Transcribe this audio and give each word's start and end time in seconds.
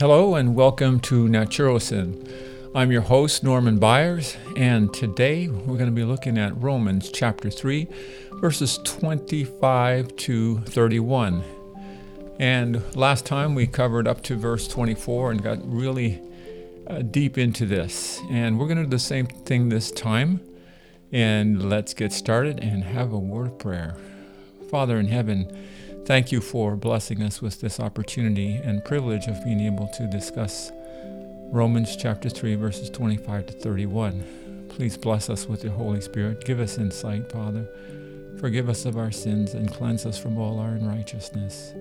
Hello 0.00 0.34
and 0.34 0.56
welcome 0.56 0.98
to 0.98 1.28
Naturosin. 1.28 2.28
I'm 2.74 2.90
your 2.90 3.02
host, 3.02 3.44
Norman 3.44 3.78
Byers, 3.78 4.36
and 4.56 4.92
today 4.92 5.46
we're 5.46 5.76
going 5.76 5.86
to 5.86 5.92
be 5.92 6.02
looking 6.02 6.36
at 6.36 6.60
Romans 6.60 7.12
chapter 7.12 7.48
3, 7.48 7.86
verses 8.40 8.78
25 8.82 10.16
to 10.16 10.58
31. 10.62 11.44
And 12.40 12.96
last 12.96 13.24
time 13.24 13.54
we 13.54 13.68
covered 13.68 14.08
up 14.08 14.24
to 14.24 14.34
verse 14.34 14.66
24 14.66 15.30
and 15.30 15.40
got 15.40 15.58
really 15.62 16.20
uh, 16.88 17.02
deep 17.02 17.38
into 17.38 17.64
this. 17.64 18.20
And 18.30 18.58
we're 18.58 18.66
going 18.66 18.78
to 18.78 18.84
do 18.84 18.90
the 18.90 18.98
same 18.98 19.28
thing 19.28 19.68
this 19.68 19.92
time. 19.92 20.40
And 21.12 21.70
let's 21.70 21.94
get 21.94 22.12
started 22.12 22.58
and 22.58 22.82
have 22.82 23.12
a 23.12 23.18
word 23.18 23.46
of 23.46 23.58
prayer. 23.60 23.94
Father 24.68 24.98
in 24.98 25.06
heaven, 25.06 25.56
thank 26.06 26.30
you 26.30 26.40
for 26.40 26.76
blessing 26.76 27.22
us 27.22 27.40
with 27.40 27.60
this 27.60 27.80
opportunity 27.80 28.56
and 28.56 28.84
privilege 28.84 29.26
of 29.26 29.42
being 29.42 29.60
able 29.60 29.88
to 29.88 30.06
discuss 30.06 30.70
Romans 31.50 31.96
chapter 31.96 32.28
3, 32.28 32.56
verses 32.56 32.90
25 32.90 33.46
to 33.46 33.52
31. 33.54 34.66
Please 34.68 34.98
bless 34.98 35.30
us 35.30 35.46
with 35.46 35.64
your 35.64 35.72
Holy 35.72 36.00
Spirit. 36.00 36.44
Give 36.44 36.60
us 36.60 36.76
insight, 36.76 37.30
Father. 37.32 37.66
Forgive 38.38 38.68
us 38.68 38.84
of 38.84 38.98
our 38.98 39.10
sins 39.10 39.54
and 39.54 39.72
cleanse 39.72 40.04
us 40.04 40.18
from 40.18 40.36
all 40.36 40.58
our 40.58 40.70
unrighteousness. 40.70 41.72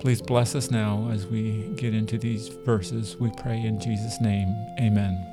Please 0.00 0.20
bless 0.20 0.54
us 0.54 0.70
now 0.70 1.08
as 1.10 1.26
we 1.26 1.68
get 1.76 1.94
into 1.94 2.18
these 2.18 2.48
verses. 2.48 3.16
We 3.16 3.30
pray 3.38 3.62
in 3.62 3.80
Jesus' 3.80 4.20
name. 4.20 4.54
Amen. 4.78 5.26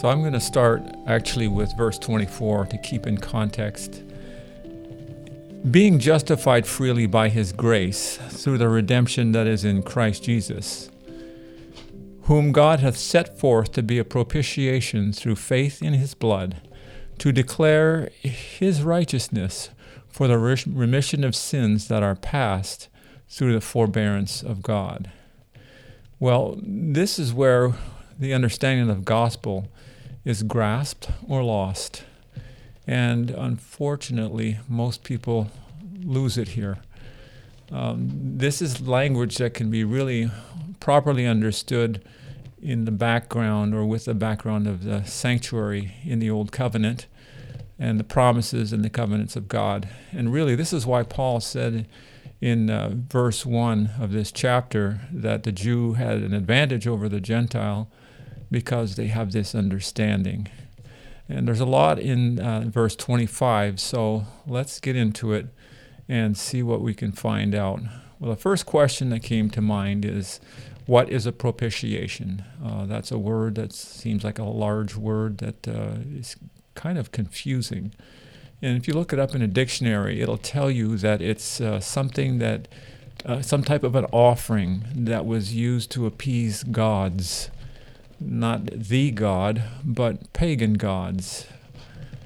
So 0.00 0.08
I'm 0.08 0.20
going 0.20 0.32
to 0.32 0.40
start 0.40 0.82
actually 1.06 1.48
with 1.48 1.76
verse 1.76 1.98
24 1.98 2.66
to 2.66 2.78
keep 2.78 3.06
in 3.06 3.18
context. 3.18 4.02
Being 5.64 5.98
justified 5.98 6.66
freely 6.66 7.06
by 7.06 7.28
his 7.28 7.52
grace 7.52 8.16
through 8.16 8.58
the 8.58 8.68
redemption 8.68 9.32
that 9.32 9.46
is 9.46 9.64
in 9.64 9.82
Christ 9.82 10.22
Jesus, 10.22 10.88
whom 12.22 12.52
God 12.52 12.80
hath 12.80 12.96
set 12.96 13.38
forth 13.38 13.72
to 13.72 13.82
be 13.82 13.98
a 13.98 14.04
propitiation 14.04 15.12
through 15.12 15.36
faith 15.36 15.82
in 15.82 15.94
his 15.94 16.14
blood, 16.14 16.62
to 17.18 17.32
declare 17.32 18.10
his 18.22 18.82
righteousness 18.82 19.70
for 20.06 20.28
the 20.28 20.38
remission 20.38 21.24
of 21.24 21.34
sins 21.34 21.88
that 21.88 22.02
are 22.02 22.14
past 22.14 22.88
through 23.28 23.52
the 23.52 23.60
forbearance 23.60 24.42
of 24.42 24.62
God. 24.62 25.10
Well, 26.20 26.58
this 26.62 27.18
is 27.18 27.34
where 27.34 27.74
the 28.18 28.32
understanding 28.32 28.88
of 28.88 28.96
the 28.96 29.02
gospel 29.02 29.68
is 30.24 30.42
grasped 30.44 31.10
or 31.26 31.42
lost. 31.42 32.04
And 32.88 33.30
unfortunately, 33.30 34.60
most 34.66 35.04
people 35.04 35.50
lose 36.02 36.38
it 36.38 36.48
here. 36.48 36.78
Um, 37.70 38.08
this 38.14 38.62
is 38.62 38.88
language 38.88 39.36
that 39.36 39.52
can 39.52 39.70
be 39.70 39.84
really 39.84 40.30
properly 40.80 41.26
understood 41.26 42.02
in 42.62 42.86
the 42.86 42.90
background 42.90 43.74
or 43.74 43.84
with 43.84 44.06
the 44.06 44.14
background 44.14 44.66
of 44.66 44.84
the 44.84 45.04
sanctuary 45.04 45.96
in 46.02 46.18
the 46.18 46.30
Old 46.30 46.50
Covenant 46.50 47.06
and 47.78 48.00
the 48.00 48.04
promises 48.04 48.72
and 48.72 48.82
the 48.82 48.90
covenants 48.90 49.36
of 49.36 49.48
God. 49.48 49.86
And 50.10 50.32
really, 50.32 50.54
this 50.54 50.72
is 50.72 50.86
why 50.86 51.02
Paul 51.02 51.40
said 51.40 51.86
in 52.40 52.70
uh, 52.70 52.92
verse 52.94 53.44
1 53.44 53.90
of 54.00 54.12
this 54.12 54.32
chapter 54.32 55.02
that 55.12 55.42
the 55.42 55.52
Jew 55.52 55.92
had 55.92 56.22
an 56.22 56.32
advantage 56.32 56.86
over 56.86 57.06
the 57.06 57.20
Gentile 57.20 57.90
because 58.50 58.96
they 58.96 59.08
have 59.08 59.32
this 59.32 59.54
understanding. 59.54 60.48
And 61.28 61.46
there's 61.46 61.60
a 61.60 61.66
lot 61.66 61.98
in 61.98 62.40
uh, 62.40 62.64
verse 62.66 62.96
25, 62.96 63.78
so 63.78 64.24
let's 64.46 64.80
get 64.80 64.96
into 64.96 65.32
it 65.32 65.48
and 66.08 66.36
see 66.36 66.62
what 66.62 66.80
we 66.80 66.94
can 66.94 67.12
find 67.12 67.54
out. 67.54 67.80
Well, 68.18 68.30
the 68.30 68.40
first 68.40 68.64
question 68.64 69.10
that 69.10 69.22
came 69.22 69.50
to 69.50 69.60
mind 69.60 70.04
is 70.04 70.40
what 70.86 71.10
is 71.10 71.26
a 71.26 71.32
propitiation? 71.32 72.44
Uh, 72.64 72.86
that's 72.86 73.12
a 73.12 73.18
word 73.18 73.56
that 73.56 73.74
seems 73.74 74.24
like 74.24 74.38
a 74.38 74.44
large 74.44 74.96
word 74.96 75.36
that 75.38 75.68
uh, 75.68 75.98
is 76.10 76.36
kind 76.74 76.96
of 76.96 77.12
confusing. 77.12 77.92
And 78.62 78.76
if 78.76 78.88
you 78.88 78.94
look 78.94 79.12
it 79.12 79.18
up 79.18 79.34
in 79.34 79.42
a 79.42 79.46
dictionary, 79.46 80.22
it'll 80.22 80.38
tell 80.38 80.70
you 80.70 80.96
that 80.96 81.20
it's 81.20 81.60
uh, 81.60 81.78
something 81.78 82.38
that, 82.38 82.68
uh, 83.26 83.42
some 83.42 83.62
type 83.62 83.84
of 83.84 83.94
an 83.94 84.06
offering 84.06 84.84
that 84.94 85.26
was 85.26 85.54
used 85.54 85.90
to 85.90 86.06
appease 86.06 86.62
gods. 86.62 87.50
Not 88.20 88.66
the 88.66 89.10
God, 89.10 89.62
but 89.84 90.32
pagan 90.32 90.74
gods, 90.74 91.46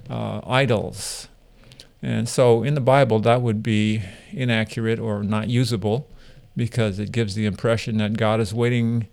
uh, 0.08 0.41
idols. 0.47 1.28
And 2.03 2.28
so 2.28 2.62
in 2.62 2.75
the 2.75 2.80
Bible, 2.80 3.20
that 3.20 3.42
would 3.42 3.62
be 3.62 4.02
inaccurate 4.32 4.98
or 4.98 5.22
not 5.22 5.48
usable 5.48 6.08
because 6.56 6.98
it 6.98 7.12
gives 7.12 7.34
the 7.34 7.47
impression 7.47 7.98
that 7.98 8.16
God 8.16 8.41
is 8.41 8.52
waiting 8.52 9.06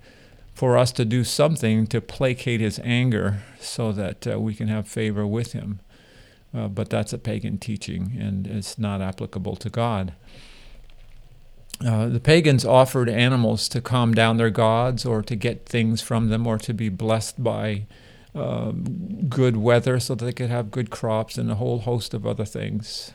for 0.54 0.78
us 0.78 0.92
to 0.94 1.06
do 1.06 1.24
something 1.24 1.88
to 1.88 2.02
placate 2.02 2.60
his 2.60 2.80
anger 2.84 3.44
so 3.60 3.92
that 3.92 4.28
uh, 4.28 4.40
we 4.40 4.54
can 4.54 4.68
have 4.68 4.88
favor 4.88 5.26
with 5.26 5.54
him. 5.54 5.80
Uh, 6.54 6.68
but 6.68 6.90
that's 6.90 7.14
a 7.14 7.18
pagan 7.18 7.58
teaching 7.58 8.18
and 8.20 8.48
it's 8.48 8.78
not 8.78 9.02
applicable 9.02 9.56
to 9.56 9.70
God. 9.70 10.14
Uh, 11.86 12.08
the 12.08 12.20
pagans 12.20 12.66
offered 12.66 13.08
animals 13.08 13.70
to 13.70 13.80
calm 13.80 14.14
down 14.14 14.38
their 14.38 14.50
gods 14.50 15.06
or 15.06 15.22
to 15.22 15.36
get 15.36 15.66
things 15.66 16.02
from 16.02 16.28
them 16.30 16.46
or 16.46 16.58
to 16.58 16.74
be 16.74 16.90
blessed 16.90 17.42
by 17.42 17.86
uh, 18.36 18.72
good 19.30 19.56
weather 19.56 20.00
so 20.00 20.14
that 20.14 20.26
they 20.26 20.34
could 20.34 20.50
have 20.50 20.72
good 20.72 20.90
crops 20.90 21.38
and 21.38 21.50
a 21.50 21.56
whole 21.56 21.80
host 21.80 22.14
of 22.14 22.28
other 22.28 22.46
things. 22.46 23.14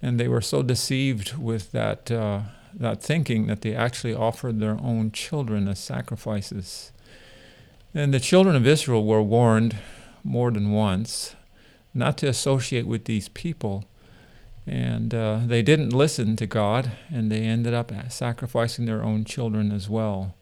And 0.00 0.18
they 0.18 0.28
were 0.28 0.40
so 0.40 0.62
deceived 0.62 1.36
with 1.36 1.72
that 1.72 2.10
uh, 2.10 2.42
that 2.72 3.02
thinking 3.02 3.48
that 3.48 3.62
they 3.62 3.74
actually 3.74 4.14
offered 4.14 4.60
their 4.60 4.78
own 4.80 5.10
children 5.10 5.66
as 5.66 5.80
sacrifices. 5.80 6.92
And 7.92 8.14
the 8.14 8.20
children 8.20 8.54
of 8.54 8.66
Israel 8.66 9.04
were 9.04 9.22
warned 9.22 9.76
more 10.22 10.52
than 10.52 10.70
once 10.70 11.34
not 11.92 12.16
to 12.18 12.28
associate 12.28 12.86
with 12.86 13.04
these 13.04 13.28
people. 13.28 13.84
And 14.66 15.14
uh, 15.14 15.40
they 15.46 15.62
didn't 15.62 15.90
listen 15.90 16.36
to 16.36 16.46
God, 16.46 16.92
and 17.10 17.30
they 17.30 17.42
ended 17.42 17.74
up 17.74 17.92
sacrificing 18.10 18.86
their 18.86 19.02
own 19.02 19.24
children 19.24 19.72
as 19.72 19.88
well. 19.88 20.34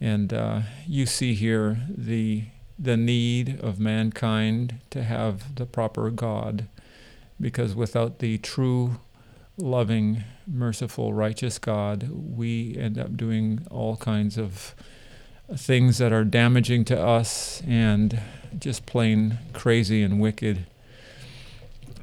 And 0.00 0.32
uh, 0.32 0.60
you 0.86 1.06
see 1.06 1.34
here 1.34 1.80
the 1.88 2.44
the 2.78 2.96
need 2.96 3.58
of 3.60 3.80
mankind 3.80 4.78
to 4.90 5.02
have 5.02 5.56
the 5.56 5.66
proper 5.66 6.10
God, 6.10 6.68
because 7.40 7.74
without 7.74 8.20
the 8.20 8.38
true 8.38 9.00
loving, 9.56 10.22
merciful, 10.46 11.12
righteous 11.12 11.58
God, 11.58 12.08
we 12.10 12.76
end 12.76 12.96
up 12.96 13.16
doing 13.16 13.66
all 13.70 13.96
kinds 13.96 14.38
of 14.38 14.76
things 15.56 15.98
that 15.98 16.12
are 16.12 16.24
damaging 16.24 16.84
to 16.84 17.00
us 17.00 17.62
and 17.66 18.20
just 18.58 18.86
plain 18.86 19.38
crazy 19.52 20.02
and 20.02 20.20
wicked. 20.20 20.66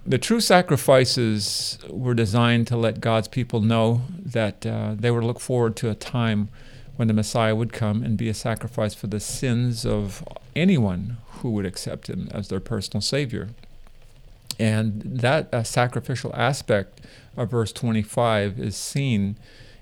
The 0.08 0.20
true 0.20 0.40
sacrifices 0.40 1.80
were 1.90 2.14
designed 2.14 2.68
to 2.68 2.78
let 2.78 3.02
God's 3.02 3.28
people 3.28 3.60
know 3.60 4.02
that 4.24 4.64
uh, 4.64 4.94
they 4.96 5.10
would 5.10 5.24
look 5.24 5.40
forward 5.40 5.76
to 5.78 5.90
a 5.90 5.96
time 5.96 6.50
when 6.96 7.08
the 7.08 7.14
Messiah 7.14 7.56
would 7.56 7.74
come 7.74 8.04
and 8.04 8.16
be 8.16 8.30
a 8.30 8.34
sacrifice 8.36 8.94
for 8.94 9.08
the 9.08 9.20
sins 9.20 9.84
of 9.84 10.24
anyone 10.56 11.18
who 11.40 11.50
would 11.52 11.66
accept 11.66 12.08
him 12.08 12.30
as 12.32 12.50
their 12.50 12.60
personal 12.60 13.02
Savior. 13.02 13.50
And 14.60 15.02
that 15.04 15.52
uh, 15.52 15.64
sacrificial 15.64 16.32
aspect 16.36 17.02
of 17.36 17.50
verse 17.50 17.74
25 17.74 18.60
is 18.60 18.76
seen 18.76 19.38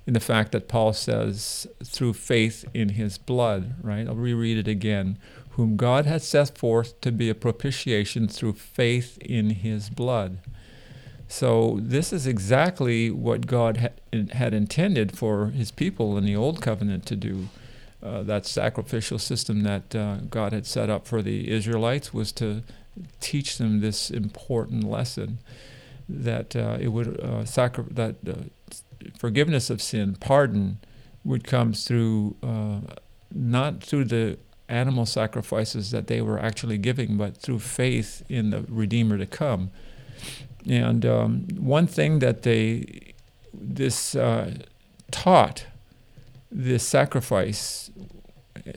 in 0.07 0.13
the 0.13 0.19
fact 0.19 0.53
that 0.53 0.67
Paul 0.67 0.93
says, 0.93 1.67
through 1.83 2.13
faith 2.13 2.65
in 2.73 2.89
his 2.89 3.17
blood, 3.17 3.75
right? 3.81 4.07
I'll 4.07 4.15
reread 4.15 4.57
it 4.57 4.67
again. 4.67 5.17
Whom 5.53 5.77
God 5.77 6.05
has 6.05 6.23
set 6.27 6.57
forth 6.57 6.99
to 7.01 7.11
be 7.11 7.29
a 7.29 7.35
propitiation 7.35 8.27
through 8.27 8.53
faith 8.53 9.17
in 9.19 9.51
his 9.51 9.89
blood. 9.89 10.39
So, 11.27 11.79
this 11.81 12.11
is 12.13 12.27
exactly 12.27 13.09
what 13.09 13.47
God 13.47 13.77
had, 13.77 14.31
had 14.33 14.53
intended 14.53 15.17
for 15.17 15.47
his 15.47 15.71
people 15.71 16.17
in 16.17 16.25
the 16.25 16.35
Old 16.35 16.61
Covenant 16.61 17.05
to 17.07 17.15
do. 17.15 17.49
Uh, 18.01 18.21
that 18.21 18.45
sacrificial 18.45 19.17
system 19.17 19.63
that 19.63 19.95
uh, 19.95 20.17
God 20.29 20.51
had 20.51 20.65
set 20.65 20.89
up 20.89 21.07
for 21.07 21.21
the 21.21 21.49
Israelites 21.49 22.13
was 22.13 22.33
to 22.33 22.61
teach 23.19 23.57
them 23.57 23.79
this 23.79 24.09
important 24.09 24.83
lesson 24.83 25.39
that 26.09 26.55
uh, 26.55 26.77
it 26.79 26.89
would 26.89 27.19
uh, 27.19 27.45
sacri- 27.45 27.85
that 27.91 28.15
uh, 28.27 28.33
forgiveness 29.17 29.69
of 29.69 29.81
sin, 29.81 30.15
pardon, 30.19 30.79
would 31.23 31.43
come 31.43 31.73
through 31.73 32.35
uh, 32.43 32.79
not 33.33 33.83
through 33.83 34.05
the 34.05 34.37
animal 34.69 35.05
sacrifices 35.05 35.91
that 35.91 36.07
they 36.07 36.21
were 36.21 36.39
actually 36.39 36.77
giving, 36.77 37.17
but 37.17 37.37
through 37.37 37.59
faith 37.59 38.23
in 38.29 38.49
the 38.49 38.65
Redeemer 38.67 39.17
to 39.17 39.25
come. 39.25 39.71
And 40.67 41.05
um, 41.05 41.47
one 41.57 41.87
thing 41.87 42.19
that 42.19 42.43
they 42.43 43.13
this 43.53 44.15
uh, 44.15 44.55
taught 45.11 45.65
this 46.51 46.85
sacrifice, 46.87 47.91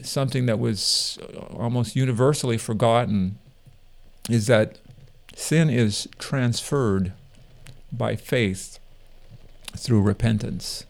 something 0.01 0.45
that 0.45 0.59
was 0.59 1.17
almost 1.51 1.95
universally 1.95 2.57
forgotten 2.57 3.37
is 4.29 4.47
that 4.47 4.79
sin 5.35 5.69
is 5.69 6.07
transferred 6.19 7.13
by 7.91 8.15
faith 8.15 8.79
through 9.75 10.01
repentance. 10.01 10.85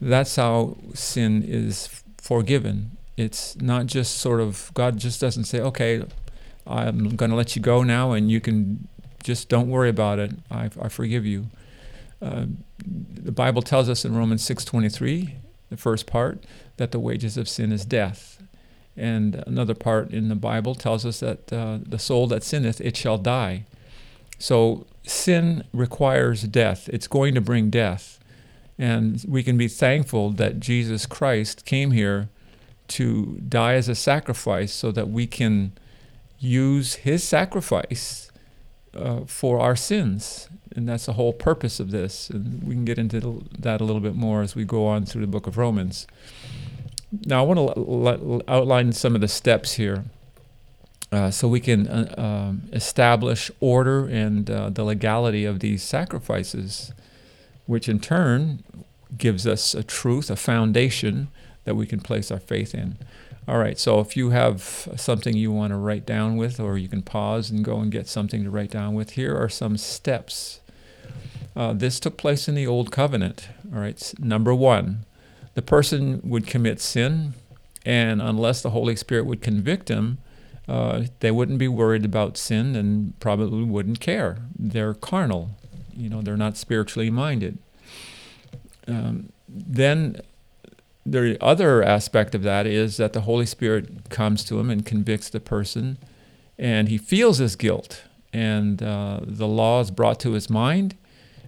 That's 0.00 0.36
how 0.36 0.76
sin 0.94 1.42
is 1.42 2.02
forgiven. 2.18 2.95
It's 3.16 3.56
not 3.56 3.86
just 3.86 4.18
sort 4.18 4.40
of, 4.40 4.70
God 4.74 4.98
just 4.98 5.20
doesn't 5.20 5.44
say, 5.44 5.60
okay, 5.60 6.04
I'm 6.66 7.16
going 7.16 7.30
to 7.30 7.36
let 7.36 7.56
you 7.56 7.62
go 7.62 7.82
now 7.82 8.12
and 8.12 8.30
you 8.30 8.40
can 8.40 8.88
just 9.22 9.48
don't 9.48 9.68
worry 9.68 9.88
about 9.88 10.18
it. 10.18 10.32
I, 10.50 10.70
I 10.80 10.88
forgive 10.88 11.24
you. 11.24 11.46
Uh, 12.20 12.46
the 12.86 13.32
Bible 13.32 13.62
tells 13.62 13.88
us 13.88 14.04
in 14.04 14.16
Romans 14.16 14.42
6:23, 14.48 15.34
the 15.68 15.76
first 15.76 16.06
part, 16.06 16.44
that 16.76 16.92
the 16.92 17.00
wages 17.00 17.36
of 17.36 17.48
sin 17.48 17.72
is 17.72 17.84
death. 17.84 18.42
And 18.96 19.42
another 19.46 19.74
part 19.74 20.10
in 20.10 20.28
the 20.28 20.34
Bible 20.36 20.74
tells 20.74 21.04
us 21.04 21.20
that 21.20 21.52
uh, 21.52 21.78
the 21.82 21.98
soul 21.98 22.26
that 22.28 22.42
sinneth, 22.42 22.80
it 22.80 22.96
shall 22.96 23.18
die. 23.18 23.66
So 24.38 24.86
sin 25.06 25.64
requires 25.72 26.42
death. 26.42 26.88
It's 26.90 27.06
going 27.06 27.34
to 27.34 27.40
bring 27.40 27.68
death. 27.68 28.18
And 28.78 29.24
we 29.28 29.42
can 29.42 29.56
be 29.56 29.68
thankful 29.68 30.30
that 30.30 30.60
Jesus 30.60 31.04
Christ 31.04 31.64
came 31.64 31.90
here 31.90 32.28
to 32.88 33.40
die 33.48 33.74
as 33.74 33.88
a 33.88 33.94
sacrifice 33.94 34.72
so 34.72 34.90
that 34.92 35.08
we 35.08 35.26
can 35.26 35.72
use 36.38 36.96
his 36.96 37.24
sacrifice 37.24 38.30
uh, 38.94 39.20
for 39.26 39.60
our 39.60 39.76
sins. 39.76 40.48
And 40.74 40.88
that's 40.88 41.06
the 41.06 41.14
whole 41.14 41.32
purpose 41.32 41.80
of 41.80 41.90
this. 41.90 42.28
And 42.30 42.62
we 42.62 42.74
can 42.74 42.84
get 42.84 42.98
into 42.98 43.44
that 43.58 43.80
a 43.80 43.84
little 43.84 44.00
bit 44.00 44.14
more 44.14 44.42
as 44.42 44.54
we 44.54 44.64
go 44.64 44.86
on 44.86 45.06
through 45.06 45.22
the 45.22 45.26
book 45.26 45.46
of 45.46 45.56
Romans. 45.56 46.06
Now, 47.24 47.40
I 47.40 47.46
want 47.46 47.74
to 47.74 48.42
outline 48.48 48.92
some 48.92 49.14
of 49.14 49.20
the 49.20 49.28
steps 49.28 49.74
here 49.74 50.04
uh, 51.12 51.30
so 51.30 51.48
we 51.48 51.60
can 51.60 51.86
uh, 51.86 52.14
um, 52.18 52.68
establish 52.72 53.50
order 53.60 54.06
and 54.06 54.50
uh, 54.50 54.70
the 54.70 54.84
legality 54.84 55.44
of 55.44 55.60
these 55.60 55.82
sacrifices, 55.82 56.92
which 57.66 57.88
in 57.88 58.00
turn 58.00 58.62
gives 59.16 59.46
us 59.46 59.74
a 59.74 59.82
truth, 59.82 60.30
a 60.30 60.36
foundation 60.36 61.28
that 61.66 61.74
we 61.74 61.86
can 61.86 62.00
place 62.00 62.30
our 62.30 62.40
faith 62.40 62.74
in. 62.74 62.96
All 63.46 63.58
right, 63.58 63.78
so 63.78 64.00
if 64.00 64.16
you 64.16 64.30
have 64.30 64.88
something 64.96 65.36
you 65.36 65.52
want 65.52 65.72
to 65.72 65.76
write 65.76 66.06
down 66.06 66.36
with, 66.36 66.58
or 66.58 66.78
you 66.78 66.88
can 66.88 67.02
pause 67.02 67.50
and 67.50 67.64
go 67.64 67.78
and 67.78 67.92
get 67.92 68.08
something 68.08 68.42
to 68.42 68.50
write 68.50 68.70
down 68.70 68.94
with, 68.94 69.10
here 69.10 69.36
are 69.36 69.48
some 69.48 69.76
steps. 69.76 70.60
Uh, 71.54 71.72
this 71.72 72.00
took 72.00 72.16
place 72.16 72.48
in 72.48 72.54
the 72.54 72.66
Old 72.66 72.90
Covenant. 72.90 73.48
All 73.72 73.80
right, 73.80 74.14
number 74.18 74.54
one, 74.54 75.04
the 75.54 75.62
person 75.62 76.20
would 76.24 76.46
commit 76.46 76.80
sin, 76.80 77.34
and 77.84 78.20
unless 78.20 78.62
the 78.62 78.70
Holy 78.70 78.96
Spirit 78.96 79.26
would 79.26 79.42
convict 79.42 79.88
him, 79.88 80.18
uh, 80.68 81.04
they 81.20 81.30
wouldn't 81.30 81.58
be 81.58 81.68
worried 81.68 82.04
about 82.04 82.36
sin 82.36 82.74
and 82.74 83.18
probably 83.20 83.62
wouldn't 83.62 84.00
care. 84.00 84.38
They're 84.58 84.94
carnal, 84.94 85.50
you 85.94 86.08
know, 86.08 86.20
they're 86.20 86.36
not 86.36 86.56
spiritually 86.56 87.10
minded. 87.10 87.58
Um, 88.88 89.32
then 89.48 90.20
the 91.06 91.38
other 91.40 91.82
aspect 91.82 92.34
of 92.34 92.42
that 92.42 92.66
is 92.66 92.96
that 92.96 93.12
the 93.12 93.22
Holy 93.22 93.46
Spirit 93.46 94.10
comes 94.10 94.44
to 94.44 94.58
him 94.58 94.70
and 94.70 94.84
convicts 94.84 95.30
the 95.30 95.40
person, 95.40 95.98
and 96.58 96.88
he 96.88 96.98
feels 96.98 97.38
his 97.38 97.54
guilt, 97.54 98.02
and 98.32 98.82
uh, 98.82 99.20
the 99.22 99.46
law 99.46 99.80
is 99.80 99.90
brought 99.90 100.18
to 100.20 100.32
his 100.32 100.50
mind, 100.50 100.96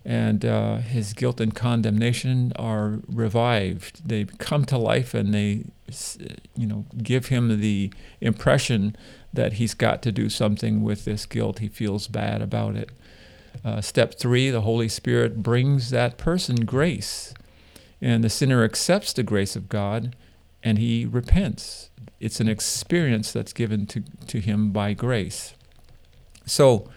and 0.05 0.45
uh, 0.45 0.77
his 0.77 1.13
guilt 1.13 1.41
and 1.41 1.55
condemnation 1.55 2.53
are 2.57 3.01
revived. 3.09 4.09
They 4.09 4.25
come 4.25 4.65
to 4.67 4.79
life, 4.79 5.13
and 5.13 5.35
they, 5.35 5.65
you 6.57 6.67
know, 6.67 6.87
give 7.03 7.27
him 7.27 7.61
the 7.61 7.93
impression 8.21 8.97
that 9.33 9.55
he's 9.55 9.75
got 9.75 10.03
to 10.03 10.13
do 10.13 10.29
something 10.29 10.83
with 10.83 11.05
this 11.05 11.27
guilt. 11.27 11.59
He 11.59 11.69
feels 11.69 12.07
bad 12.07 12.41
about 12.41 12.77
it. 12.77 12.91
Uh, 13.65 13.81
step 13.81 14.15
three: 14.15 14.51
the 14.51 14.61
Holy 14.61 14.89
Spirit 14.89 15.43
brings 15.43 15.91
that 15.91 16.17
person 16.17 16.65
grace 16.65 17.35
and 18.01 18.23
the 18.23 18.31
sinner 18.31 18.65
accepts 18.65 19.13
the 19.13 19.23
grace 19.23 19.57
of 19.57 19.69
God 19.69 20.15
and 20.63 20.79
he 20.79 21.07
repents. 21.07 21.91
It's 22.21 22.41
an 22.41 22.49
experience 22.49 23.33
that's 23.33 23.53
given 23.53 23.87
to, 23.87 24.03
to 24.27 24.41
him 24.41 24.71
by 24.71 24.93
grace. 24.93 25.55
So, 26.47 26.89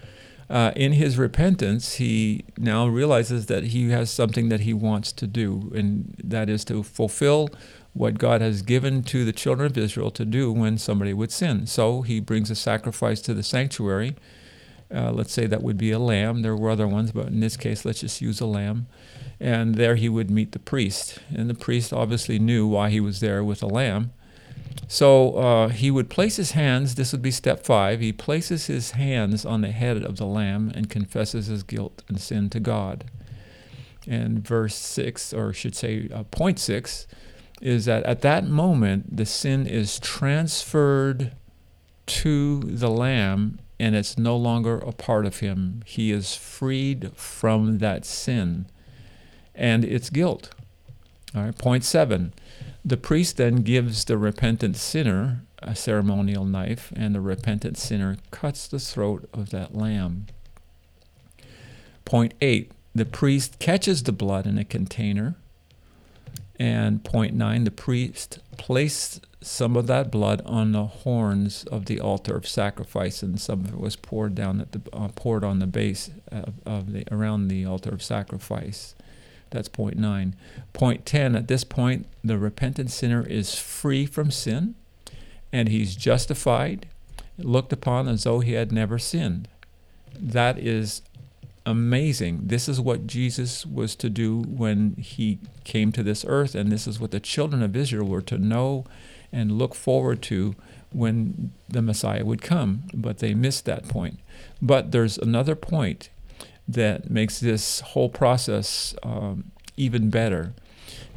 uh, 0.50 0.74
in 0.76 0.94
his 0.94 1.18
repentance, 1.18 1.96
he 1.96 2.44
now 2.58 2.86
realizes 2.86 3.46
that 3.46 3.66
he 3.66 3.90
has 3.92 4.12
something 4.12 4.50
that 4.50 4.62
he 4.62 4.74
wants 4.74 5.14
to 5.14 5.26
do, 5.26 5.72
and 5.74 6.14
that 6.22 6.50
is 6.50 6.66
to 6.66 6.84
fulfill 6.84 7.50
what 7.94 8.18
God 8.18 8.42
has 8.42 8.62
given 8.62 9.04
to 9.04 9.24
the 9.24 9.32
children 9.32 9.66
of 9.66 9.78
Israel 9.78 10.12
to 10.12 10.26
do 10.26 10.52
when 10.52 10.78
somebody 10.78 11.14
would 11.14 11.32
sin. 11.32 11.68
So 11.68 12.02
he 12.02 12.20
brings 12.20 12.52
a 12.52 12.56
sacrifice 12.56 13.22
to 13.22 13.34
the 13.34 13.44
sanctuary. 13.44 14.16
Uh, 14.94 15.12
let's 15.12 15.32
say 15.32 15.46
that 15.46 15.64
would 15.64 15.78
be 15.78 15.92
a 15.92 16.00
lamb. 16.00 16.42
There 16.42 16.56
were 16.56 16.70
other 16.70 16.88
ones, 16.88 17.12
but 17.12 17.28
in 17.28 17.40
this 17.40 17.56
case, 17.58 17.86
let's 17.86 18.02
just 18.02 18.22
use 18.22 18.42
a 18.42 18.46
lamb 18.46 18.88
and 19.42 19.74
there 19.74 19.96
he 19.96 20.08
would 20.08 20.30
meet 20.30 20.52
the 20.52 20.60
priest. 20.60 21.18
And 21.36 21.50
the 21.50 21.56
priest 21.56 21.92
obviously 21.92 22.38
knew 22.38 22.68
why 22.68 22.92
he 22.92 23.00
was 23.00 23.20
there 23.22 23.44
with 23.44 23.64
a 23.64 23.68
lamb. 23.68 24.12
So 24.88 25.34
uh, 25.34 25.68
he 25.70 25.90
would 25.90 26.10
place 26.10 26.36
his 26.36 26.52
hands, 26.52 26.96
this 26.96 27.12
would 27.12 27.24
be 27.24 27.32
step 27.32 27.66
five, 27.66 28.00
he 28.00 28.14
places 28.14 28.68
his 28.68 28.92
hands 28.92 29.44
on 29.44 29.62
the 29.62 29.72
head 29.72 30.04
of 30.04 30.18
the 30.18 30.28
lamb 30.28 30.72
and 30.76 30.90
confesses 30.90 31.48
his 31.48 31.64
guilt 31.64 32.04
and 32.08 32.22
sin 32.22 32.50
to 32.52 32.60
God. 32.60 33.06
And 34.08 34.48
verse 34.48 34.76
six, 34.76 35.34
or 35.34 35.54
should 35.54 35.76
say 35.76 36.08
uh, 36.14 36.24
point 36.24 36.60
six, 36.60 37.08
is 37.62 37.86
that 37.86 38.04
at 38.04 38.22
that 38.22 38.46
moment 38.46 39.18
the 39.18 39.26
sin 39.26 39.66
is 39.66 40.00
transferred 40.00 41.32
to 42.06 42.60
the 42.60 42.90
lamb 42.90 43.60
and 43.82 43.96
it's 43.96 44.16
no 44.16 44.38
longer 44.38 44.78
a 44.78 44.92
part 44.92 45.26
of 45.26 45.40
him. 45.40 45.82
He 45.88 46.12
is 46.12 46.36
freed 46.36 47.12
from 47.16 47.80
that 47.80 48.06
sin 48.06 48.68
and 49.56 49.84
its 49.84 50.12
guilt. 50.12 50.54
All 51.34 51.42
right, 51.42 51.58
point 51.58 51.84
seven. 51.84 52.32
The 52.86 52.98
priest 52.98 53.38
then 53.38 53.64
gives 53.64 54.06
the 54.06 54.20
repentant 54.20 54.78
sinner 54.78 55.42
a 55.64 55.76
ceremonial 55.76 56.46
knife, 56.46 56.94
and 56.96 57.16
the 57.16 57.22
repentant 57.22 57.78
sinner 57.78 58.18
cuts 58.30 58.68
the 58.68 58.78
throat 58.80 59.28
of 59.34 59.50
that 59.50 59.76
lamb. 59.76 60.28
Point 62.06 62.36
eight. 62.40 62.72
The 62.94 63.06
priest 63.06 63.58
catches 63.58 64.04
the 64.04 64.12
blood 64.12 64.46
in 64.46 64.60
a 64.60 64.64
container. 64.64 65.36
And 66.60 67.04
point 67.04 67.34
nine, 67.34 67.64
the 67.64 67.72
priest 67.72 68.38
placed 68.58 69.26
some 69.42 69.76
of 69.76 69.88
that 69.88 70.12
blood 70.12 70.42
on 70.46 70.72
the 70.72 70.86
horns 70.86 71.64
of 71.66 71.86
the 71.86 72.00
altar 72.00 72.36
of 72.36 72.48
sacrifice, 72.48 73.24
and 73.24 73.40
some 73.40 73.62
of 73.62 73.74
it 73.74 73.80
was 73.80 73.96
poured 73.96 74.36
down 74.36 74.62
at 74.62 74.72
the 74.72 74.82
uh, 74.94 75.10
poured 75.16 75.44
on 75.44 75.60
the 75.60 75.68
base 75.68 76.12
of, 76.32 76.54
of 76.66 76.94
the 76.94 77.04
around 77.12 77.48
the 77.48 77.66
altar 77.66 77.90
of 77.90 78.04
sacrifice. 78.04 78.96
That's 79.50 79.68
point 79.68 79.98
nine. 79.98 80.36
Point 80.72 81.06
10 81.06 81.36
at 81.36 81.48
this 81.48 81.66
point, 81.66 82.08
the 82.24 82.38
repentant 82.38 82.90
sinner 82.90 83.26
is 83.28 83.56
free 83.56 84.06
from 84.06 84.32
sin 84.32 84.76
and 85.52 85.70
he's 85.70 85.96
justified, 85.96 86.88
looked 87.38 87.74
upon 87.74 88.08
as 88.08 88.24
though 88.24 88.40
he 88.40 88.54
had 88.54 88.72
never 88.72 88.98
sinned. 88.98 89.48
That 90.18 90.58
is 90.58 91.02
amazing. 91.66 92.42
This 92.44 92.68
is 92.70 92.80
what 92.80 93.08
Jesus 93.08 93.66
was 93.66 93.96
to 93.98 94.10
do 94.10 94.42
when 94.42 94.96
he 94.96 95.40
came 95.64 95.92
to 95.92 96.04
this 96.04 96.26
earth, 96.28 96.56
and 96.56 96.72
this 96.72 96.88
is 96.88 97.00
what 97.00 97.12
the 97.12 97.20
children 97.20 97.62
of 97.62 97.76
Israel 97.76 98.08
were 98.08 98.22
to 98.22 98.38
know 98.38 98.86
and 99.32 99.52
look 99.52 99.76
forward 99.76 100.22
to 100.24 100.56
when 100.92 101.52
the 101.70 101.82
Messiah 101.82 102.26
would 102.26 102.42
come. 102.42 102.84
But 102.94 103.20
they 103.20 103.34
missed 103.34 103.66
that 103.66 103.88
point. 103.88 104.20
But 104.62 104.92
there's 104.92 105.18
another 105.18 105.56
point 105.56 106.10
that 106.68 107.10
makes 107.10 107.40
this 107.40 107.82
whole 107.82 108.10
process 108.10 108.96
um, 109.04 109.52
even 109.78 110.10
better. 110.10 110.54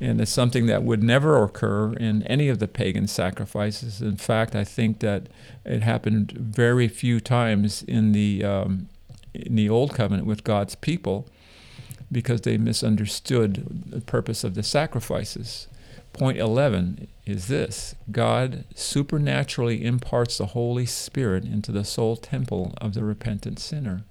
And 0.00 0.20
it's 0.20 0.30
something 0.30 0.66
that 0.66 0.82
would 0.82 1.02
never 1.02 1.42
occur 1.42 1.92
in 1.94 2.22
any 2.24 2.48
of 2.48 2.58
the 2.58 2.68
pagan 2.68 3.06
sacrifices. 3.06 4.00
In 4.02 4.16
fact, 4.16 4.54
I 4.54 4.64
think 4.64 5.00
that 5.00 5.28
it 5.64 5.82
happened 5.82 6.32
very 6.32 6.88
few 6.88 7.20
times 7.20 7.82
in 7.82 8.12
the 8.12 8.44
um, 8.44 8.88
in 9.32 9.56
the 9.56 9.68
Old 9.68 9.94
Covenant 9.94 10.26
with 10.26 10.44
God's 10.44 10.76
people 10.76 11.28
because 12.10 12.42
they 12.42 12.56
misunderstood 12.56 13.84
the 13.86 14.00
purpose 14.00 14.44
of 14.44 14.54
the 14.54 14.62
sacrifices. 14.62 15.66
Point 16.14 16.38
11 16.38 17.08
is 17.26 17.48
this 17.48 17.96
God 18.10 18.64
supernaturally 18.76 19.84
imparts 19.84 20.38
the 20.38 20.46
Holy 20.46 20.86
Spirit 20.86 21.44
into 21.44 21.72
the 21.72 21.84
soul 21.84 22.16
temple 22.16 22.72
of 22.80 22.94
the 22.94 23.02
repentant 23.02 23.58
sinner. 23.58 24.04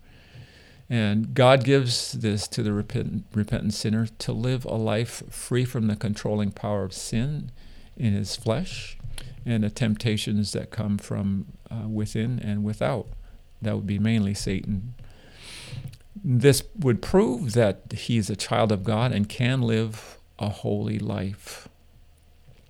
And 0.89 1.33
God 1.33 1.63
gives 1.63 2.11
this 2.11 2.45
to 2.49 2.61
the 2.61 2.73
repentant, 2.73 3.25
repentant 3.33 3.73
sinner 3.73 4.05
to 4.05 4.33
live 4.33 4.65
a 4.65 4.75
life 4.75 5.23
free 5.29 5.63
from 5.63 5.87
the 5.87 5.95
controlling 5.95 6.51
power 6.51 6.83
of 6.83 6.91
sin 6.91 7.51
in 7.95 8.11
his 8.11 8.35
flesh 8.35 8.97
and 9.45 9.63
the 9.63 9.69
temptations 9.69 10.51
that 10.51 10.71
come 10.71 10.97
from 10.97 11.45
uh, 11.71 11.87
within 11.87 12.37
and 12.37 12.65
without. 12.65 13.07
That 13.61 13.75
would 13.75 13.87
be 13.87 13.97
mainly 13.97 14.33
Satan. 14.33 14.93
This 16.21 16.63
would 16.77 17.01
prove 17.01 17.53
that 17.53 17.93
he 17.93 18.17
is 18.17 18.29
a 18.29 18.35
child 18.35 18.73
of 18.73 18.83
God 18.83 19.13
and 19.13 19.29
can 19.29 19.61
live 19.61 20.17
a 20.37 20.49
holy 20.49 20.99
life. 20.99 21.69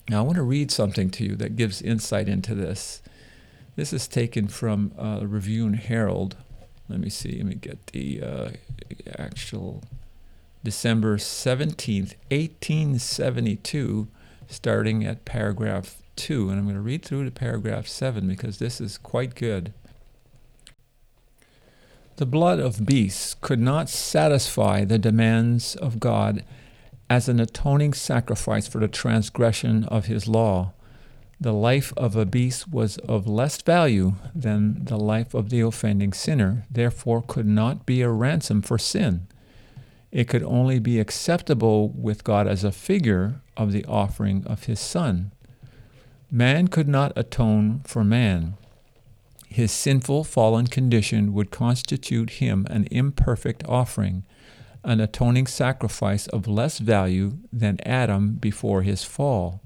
Now, 0.09 0.19
I 0.19 0.21
want 0.21 0.35
to 0.35 0.43
read 0.43 0.71
something 0.71 1.09
to 1.11 1.23
you 1.23 1.35
that 1.37 1.55
gives 1.55 1.81
insight 1.81 2.27
into 2.27 2.53
this. 2.55 3.01
This 3.75 3.93
is 3.93 4.07
taken 4.07 4.47
from 4.47 4.91
uh, 4.97 5.25
Review 5.25 5.65
and 5.65 5.75
Herald 5.77 6.35
let 6.89 6.99
me 6.99 7.09
see. 7.09 7.37
Let 7.37 7.45
me 7.45 7.55
get 7.55 7.87
the 7.87 8.21
uh, 8.21 8.49
actual 9.17 9.83
December 10.63 11.17
17th, 11.17 12.15
1872, 12.29 14.07
starting 14.47 15.05
at 15.05 15.25
paragraph 15.25 16.01
2. 16.17 16.49
And 16.49 16.59
I'm 16.59 16.65
going 16.65 16.75
to 16.75 16.81
read 16.81 17.03
through 17.03 17.25
to 17.25 17.31
paragraph 17.31 17.87
7 17.87 18.27
because 18.27 18.59
this 18.59 18.81
is 18.81 18.97
quite 18.97 19.35
good. 19.35 19.73
The 22.17 22.25
blood 22.25 22.59
of 22.59 22.85
beasts 22.85 23.35
could 23.41 23.59
not 23.59 23.89
satisfy 23.89 24.85
the 24.85 24.99
demands 24.99 25.75
of 25.75 25.99
God 25.99 26.43
as 27.09 27.29
an 27.29 27.39
atoning 27.39 27.93
sacrifice 27.93 28.67
for 28.67 28.79
the 28.79 28.87
transgression 28.87 29.83
of 29.85 30.05
his 30.05 30.27
law. 30.27 30.73
The 31.39 31.53
life 31.53 31.91
of 31.97 32.15
a 32.15 32.25
beast 32.25 32.69
was 32.71 32.97
of 32.99 33.27
less 33.27 33.61
value 33.61 34.13
than 34.33 34.85
the 34.85 34.97
life 34.97 35.33
of 35.33 35.49
the 35.49 35.59
offending 35.59 36.13
sinner, 36.13 36.65
therefore, 36.71 37.21
could 37.21 37.47
not 37.47 37.85
be 37.85 38.01
a 38.01 38.09
ransom 38.09 38.61
for 38.61 38.77
sin. 38.77 39.27
It 40.11 40.27
could 40.27 40.43
only 40.43 40.79
be 40.79 40.99
acceptable 40.99 41.89
with 41.89 42.23
God 42.23 42.47
as 42.47 42.63
a 42.63 42.71
figure 42.71 43.41
of 43.57 43.71
the 43.71 43.83
offering 43.85 44.45
of 44.45 44.65
his 44.65 44.79
Son. 44.79 45.31
Man 46.31 46.67
could 46.67 46.87
not 46.87 47.13
atone 47.15 47.81
for 47.83 48.03
man. 48.03 48.53
His 49.49 49.71
sinful, 49.71 50.23
fallen 50.23 50.67
condition 50.67 51.33
would 51.33 51.51
constitute 51.51 52.31
him 52.31 52.65
an 52.69 52.87
imperfect 52.89 53.63
offering, 53.67 54.23
an 54.83 54.99
atoning 54.99 55.47
sacrifice 55.47 56.27
of 56.27 56.47
less 56.47 56.79
value 56.79 57.37
than 57.51 57.79
Adam 57.85 58.33
before 58.33 58.81
his 58.81 59.03
fall. 59.03 59.61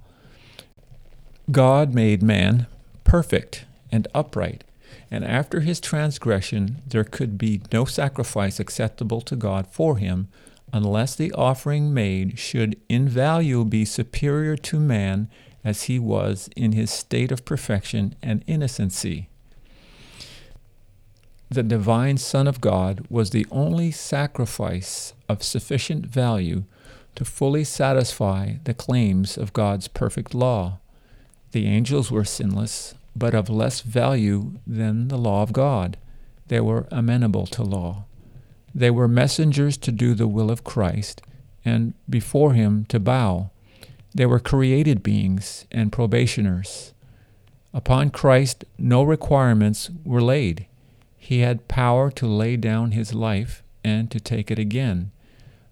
God 1.52 1.94
made 1.94 2.22
man 2.22 2.68
perfect 3.04 3.66
and 3.92 4.08
upright, 4.14 4.64
and 5.10 5.24
after 5.24 5.62
his 5.62 5.80
transgression 5.80 6.82
there 6.86 7.04
could 7.04 7.38
be 7.38 7.62
no 7.72 7.86
sacrifice 7.86 8.60
acceptable 8.60 9.22
to 9.22 9.36
God 9.36 9.68
for 9.68 9.98
him 9.98 10.28
unless 10.74 11.16
the 11.16 11.32
offering 11.32 11.94
made 11.94 12.38
should 12.38 12.76
in 12.90 13.08
value 13.08 13.64
be 13.64 13.86
superior 13.86 14.58
to 14.58 14.80
man 14.80 15.30
as 15.64 15.84
he 15.84 15.98
was 15.98 16.50
in 16.56 16.74
his 16.74 16.92
state 16.92 17.32
of 17.32 17.46
perfection 17.46 18.14
and 18.22 18.44
innocency 18.48 19.30
the 21.50 21.64
divine 21.64 22.18
Son 22.18 22.48
of 22.48 22.60
God 22.60 23.06
was 23.10 23.30
the 23.30 23.46
only 23.52 23.92
sacrifice 23.92 25.14
of 25.30 25.44
sufficient 25.44 26.06
value 26.06 26.64
to 27.16 27.24
fully 27.24 27.64
satisfy 27.64 28.56
the 28.66 28.74
claims 28.74 29.38
of 29.38 29.54
God's 29.54 29.88
perfect 29.88 30.36
law. 30.36 30.80
The 31.52 31.66
angels 31.66 32.12
were 32.12 32.26
sinless, 32.26 32.96
but 33.16 33.34
of 33.34 33.50
less 33.50 33.82
value 33.82 34.60
than 34.68 35.08
the 35.08 35.18
law 35.18 35.42
of 35.42 35.54
God. 35.54 35.98
They 36.48 36.60
were 36.60 36.86
amenable 36.92 37.48
to 37.48 37.64
law. 37.64 38.06
They 38.76 38.92
were 38.92 39.08
messengers 39.08 39.78
to 39.78 39.92
do 39.92 40.14
the 40.14 40.28
will 40.28 40.52
of 40.52 40.64
Christ, 40.64 41.22
and 41.64 41.94
before 42.10 42.54
him 42.54 42.86
to 42.90 43.00
bow. 43.00 43.50
They 44.14 44.26
were 44.26 44.40
created 44.40 45.02
beings 45.02 45.66
and 45.72 45.92
probationers. 45.92 46.94
Upon 47.74 48.10
Christ, 48.10 48.66
no 48.78 49.04
requirements 49.04 49.90
were 50.04 50.22
laid. 50.22 50.68
He 51.28 51.40
had 51.40 51.68
power 51.68 52.10
to 52.12 52.26
lay 52.26 52.56
down 52.56 52.92
his 52.92 53.14
life 53.14 53.62
and 53.84 54.10
to 54.12 54.20
take 54.22 54.50
it 54.50 54.58
again. 54.58 55.12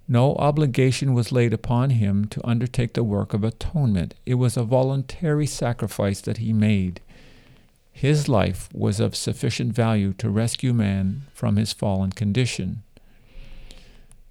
No 0.05 0.35
obligation 0.35 1.13
was 1.13 1.31
laid 1.31 1.53
upon 1.53 1.91
him 1.91 2.25
to 2.25 2.45
undertake 2.45 2.91
the 2.91 3.05
work 3.05 3.33
of 3.33 3.41
atonement. 3.41 4.15
It 4.25 4.33
was 4.33 4.57
a 4.57 4.65
voluntary 4.65 5.45
sacrifice 5.45 6.19
that 6.19 6.39
he 6.39 6.51
made. 6.51 6.99
His 7.93 8.27
life 8.27 8.67
was 8.73 8.99
of 8.99 9.15
sufficient 9.15 9.71
value 9.71 10.11
to 10.17 10.29
rescue 10.29 10.73
man 10.73 11.21
from 11.33 11.55
his 11.55 11.71
fallen 11.71 12.11
condition. 12.11 12.83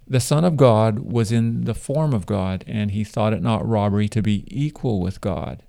The 0.06 0.20
Son 0.20 0.44
of 0.44 0.58
God 0.58 0.98
was 0.98 1.32
in 1.32 1.64
the 1.64 1.72
form 1.72 2.12
of 2.12 2.26
God, 2.26 2.64
and 2.66 2.90
he 2.90 3.02
thought 3.02 3.32
it 3.32 3.42
not 3.42 3.66
robbery 3.66 4.10
to 4.10 4.20
be 4.20 4.44
equal 4.48 5.00
with 5.00 5.22
God. 5.22 5.62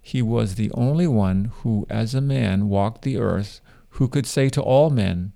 He 0.00 0.22
was 0.22 0.54
the 0.54 0.70
only 0.70 1.08
one 1.08 1.50
who, 1.62 1.84
as 1.90 2.14
a 2.14 2.20
man, 2.20 2.68
walked 2.68 3.02
the 3.02 3.18
earth 3.18 3.60
who 3.90 4.08
could 4.08 4.26
say 4.26 4.48
to 4.50 4.62
all 4.62 4.90
men, 4.90 5.32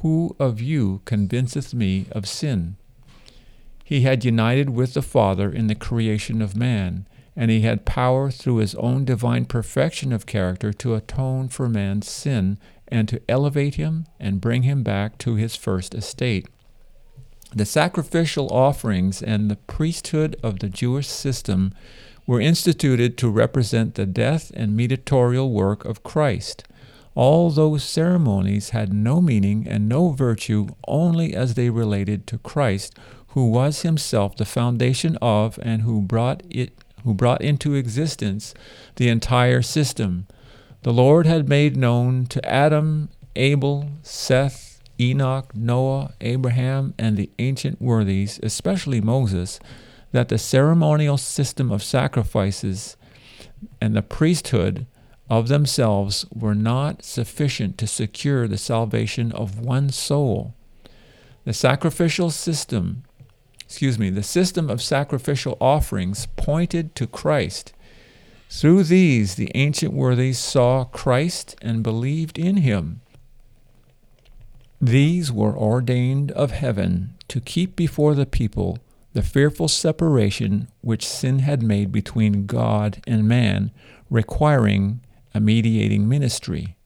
Who 0.00 0.34
of 0.38 0.60
you 0.60 1.02
convinceth 1.04 1.74
me 1.74 2.06
of 2.12 2.26
sin? 2.26 2.76
He 3.84 4.02
had 4.02 4.24
united 4.24 4.70
with 4.70 4.94
the 4.94 5.02
Father 5.02 5.50
in 5.50 5.66
the 5.66 5.74
creation 5.74 6.40
of 6.40 6.56
man, 6.56 7.06
and 7.34 7.50
he 7.50 7.62
had 7.62 7.84
power 7.84 8.30
through 8.30 8.56
his 8.56 8.74
own 8.76 9.04
divine 9.04 9.44
perfection 9.44 10.12
of 10.12 10.26
character 10.26 10.72
to 10.74 10.94
atone 10.94 11.48
for 11.48 11.68
man's 11.68 12.08
sin 12.08 12.58
and 12.88 13.08
to 13.08 13.22
elevate 13.28 13.76
him 13.76 14.06
and 14.18 14.40
bring 14.40 14.62
him 14.62 14.82
back 14.82 15.18
to 15.18 15.34
his 15.34 15.56
first 15.56 15.94
estate. 15.94 16.48
The 17.52 17.64
sacrificial 17.64 18.48
offerings 18.50 19.22
and 19.22 19.50
the 19.50 19.56
priesthood 19.56 20.36
of 20.42 20.60
the 20.60 20.68
Jewish 20.68 21.08
system 21.08 21.74
were 22.26 22.40
instituted 22.40 23.18
to 23.18 23.28
represent 23.28 23.96
the 23.96 24.06
death 24.06 24.52
and 24.54 24.76
mediatorial 24.76 25.50
work 25.50 25.84
of 25.84 26.04
Christ. 26.04 26.62
All 27.14 27.50
those 27.50 27.82
ceremonies 27.82 28.70
had 28.70 28.92
no 28.92 29.20
meaning 29.20 29.66
and 29.68 29.88
no 29.88 30.10
virtue 30.10 30.68
only 30.86 31.34
as 31.34 31.54
they 31.54 31.70
related 31.70 32.26
to 32.28 32.38
Christ, 32.38 32.96
who 33.28 33.50
was 33.50 33.82
himself 33.82 34.36
the 34.36 34.44
foundation 34.44 35.16
of 35.20 35.58
and 35.62 35.82
who 35.82 36.00
brought 36.02 36.42
it 36.48 36.72
who 37.04 37.14
brought 37.14 37.40
into 37.40 37.74
existence 37.74 38.52
the 38.96 39.08
entire 39.08 39.62
system. 39.62 40.26
The 40.82 40.92
Lord 40.92 41.26
had 41.26 41.48
made 41.48 41.76
known 41.76 42.26
to 42.26 42.46
Adam, 42.46 43.08
Abel, 43.36 43.88
Seth, 44.02 44.82
Enoch, 45.00 45.54
Noah, 45.56 46.12
Abraham, 46.20 46.92
and 46.98 47.16
the 47.16 47.30
ancient 47.38 47.80
worthies, 47.80 48.38
especially 48.42 49.00
Moses, 49.00 49.58
that 50.12 50.28
the 50.28 50.38
ceremonial 50.38 51.16
system 51.16 51.72
of 51.72 51.82
sacrifices 51.82 52.96
and 53.80 53.96
the 53.96 54.02
priesthood 54.02 54.86
of 55.30 55.46
themselves 55.46 56.26
were 56.34 56.56
not 56.56 57.04
sufficient 57.04 57.78
to 57.78 57.86
secure 57.86 58.48
the 58.48 58.58
salvation 58.58 59.30
of 59.30 59.60
one 59.60 59.88
soul. 59.88 60.54
The 61.44 61.52
sacrificial 61.52 62.30
system, 62.30 63.04
excuse 63.60 63.96
me, 63.96 64.10
the 64.10 64.24
system 64.24 64.68
of 64.68 64.82
sacrificial 64.82 65.56
offerings 65.60 66.26
pointed 66.36 66.96
to 66.96 67.06
Christ. 67.06 67.72
Through 68.50 68.82
these, 68.84 69.36
the 69.36 69.52
ancient 69.54 69.94
worthies 69.94 70.40
saw 70.40 70.84
Christ 70.84 71.54
and 71.62 71.84
believed 71.84 72.36
in 72.36 72.58
him. 72.58 73.00
These 74.80 75.30
were 75.30 75.56
ordained 75.56 76.32
of 76.32 76.50
heaven 76.50 77.14
to 77.28 77.40
keep 77.40 77.76
before 77.76 78.16
the 78.16 78.26
people 78.26 78.78
the 79.12 79.22
fearful 79.22 79.68
separation 79.68 80.68
which 80.80 81.06
sin 81.06 81.40
had 81.40 81.62
made 81.62 81.90
between 81.90 82.46
God 82.46 83.02
and 83.06 83.26
man, 83.26 83.70
requiring 84.08 85.00
a 85.34 85.40
mediating 85.40 86.08
ministry. 86.08 86.76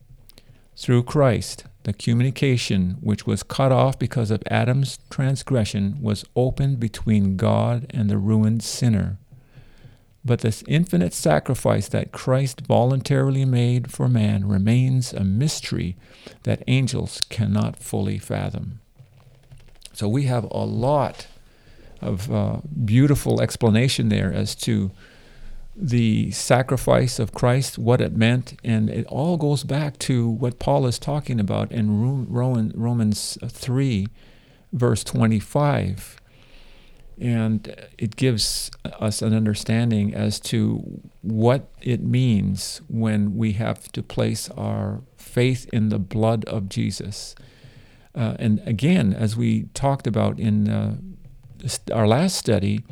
Through 0.77 1.03
Christ, 1.03 1.65
the 1.83 1.93
communication 1.93 2.97
which 3.01 3.25
was 3.25 3.43
cut 3.43 3.71
off 3.71 3.97
because 3.97 4.31
of 4.31 4.43
Adam's 4.49 4.99
transgression 5.09 5.99
was 6.01 6.25
opened 6.35 6.79
between 6.79 7.37
God 7.37 7.85
and 7.91 8.09
the 8.09 8.17
ruined 8.17 8.63
sinner. 8.63 9.17
But 10.25 10.41
this 10.41 10.63
infinite 10.67 11.13
sacrifice 11.13 11.87
that 11.89 12.11
Christ 12.11 12.61
voluntarily 12.61 13.45
made 13.45 13.91
for 13.91 14.09
man 14.09 14.47
remains 14.47 15.13
a 15.13 15.23
mystery 15.23 15.95
that 16.43 16.63
angels 16.67 17.21
cannot 17.29 17.77
fully 17.77 18.17
fathom. 18.17 18.79
So 19.93 20.07
we 20.07 20.23
have 20.23 20.45
a 20.51 20.65
lot 20.65 21.27
of 22.01 22.31
uh, 22.31 22.57
beautiful 22.83 23.39
explanation 23.39 24.09
there 24.09 24.33
as 24.33 24.55
to 24.55 24.91
the 25.75 26.31
sacrifice 26.31 27.19
of 27.19 27.33
Christ, 27.33 27.77
what 27.77 27.99
it 27.99 28.15
meant, 28.15 28.57
and 28.63 28.89
it 28.89 29.05
all 29.07 29.37
goes 29.37 29.63
back 29.63 29.99
to 29.99 30.27
what 30.27 30.59
Paul 30.59 30.85
is 30.85 30.97
talking 30.97 31.39
about 31.39 31.71
in 31.71 32.29
Romans 32.29 33.37
3, 33.45 34.07
verse 34.71 35.03
25. 35.03 36.21
And 37.19 37.75
it 37.97 38.15
gives 38.15 38.71
us 38.83 39.21
an 39.21 39.33
understanding 39.33 40.13
as 40.13 40.39
to 40.41 41.01
what 41.21 41.69
it 41.81 42.01
means 42.01 42.81
when 42.87 43.35
we 43.37 43.53
have 43.53 43.91
to 43.93 44.03
place 44.03 44.49
our 44.51 45.01
faith 45.17 45.67
in 45.71 45.89
the 45.89 45.99
blood 45.99 46.45
of 46.45 46.67
Jesus. 46.67 47.35
Uh, 48.13 48.35
and 48.39 48.61
again, 48.65 49.13
as 49.13 49.35
we 49.35 49.63
talked 49.73 50.07
about 50.07 50.39
in 50.39 50.69
uh, 50.69 50.95
our 51.93 52.07
last 52.07 52.37
study, 52.37 52.83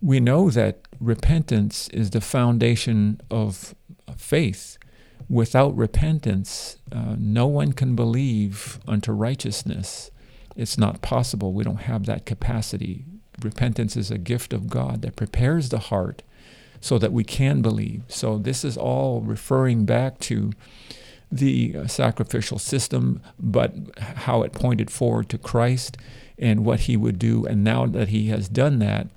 we 0.00 0.20
know 0.20 0.50
that 0.50 0.80
repentance 1.00 1.88
is 1.88 2.10
the 2.10 2.20
foundation 2.20 3.20
of 3.30 3.74
faith. 4.16 4.78
Without 5.28 5.76
repentance, 5.76 6.78
uh, 6.90 7.16
no 7.18 7.46
one 7.46 7.72
can 7.72 7.94
believe 7.94 8.78
unto 8.86 9.12
righteousness. 9.12 10.10
It's 10.56 10.78
not 10.78 11.02
possible. 11.02 11.52
We 11.52 11.64
don't 11.64 11.82
have 11.82 12.06
that 12.06 12.26
capacity. 12.26 13.04
Repentance 13.42 13.96
is 13.96 14.10
a 14.10 14.18
gift 14.18 14.52
of 14.52 14.68
God 14.68 15.02
that 15.02 15.16
prepares 15.16 15.68
the 15.68 15.78
heart 15.78 16.22
so 16.80 16.98
that 16.98 17.12
we 17.12 17.24
can 17.24 17.60
believe. 17.60 18.02
So, 18.08 18.38
this 18.38 18.64
is 18.64 18.76
all 18.76 19.20
referring 19.20 19.84
back 19.84 20.18
to 20.20 20.52
the 21.30 21.76
uh, 21.76 21.86
sacrificial 21.86 22.58
system, 22.58 23.20
but 23.38 23.74
how 23.98 24.42
it 24.42 24.52
pointed 24.52 24.90
forward 24.90 25.28
to 25.28 25.38
Christ 25.38 25.98
and 26.38 26.64
what 26.64 26.80
he 26.80 26.96
would 26.96 27.18
do. 27.18 27.44
And 27.44 27.62
now 27.62 27.86
that 27.86 28.08
he 28.08 28.28
has 28.28 28.48
done 28.48 28.78
that, 28.78 29.08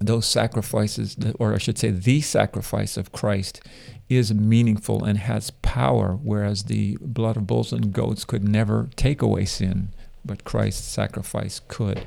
those 0.00 0.26
sacrifices, 0.26 1.16
or 1.38 1.54
I 1.54 1.58
should 1.58 1.78
say, 1.78 1.90
the 1.90 2.20
sacrifice 2.22 2.96
of 2.96 3.12
Christ 3.12 3.60
is 4.08 4.34
meaningful 4.34 5.04
and 5.04 5.18
has 5.18 5.50
power, 5.62 6.18
whereas 6.22 6.64
the 6.64 6.96
blood 7.00 7.36
of 7.36 7.46
bulls 7.46 7.72
and 7.72 7.92
goats 7.92 8.24
could 8.24 8.46
never 8.46 8.88
take 8.96 9.22
away 9.22 9.44
sin, 9.44 9.90
but 10.24 10.44
Christ's 10.44 10.88
sacrifice 10.88 11.60
could. 11.68 12.06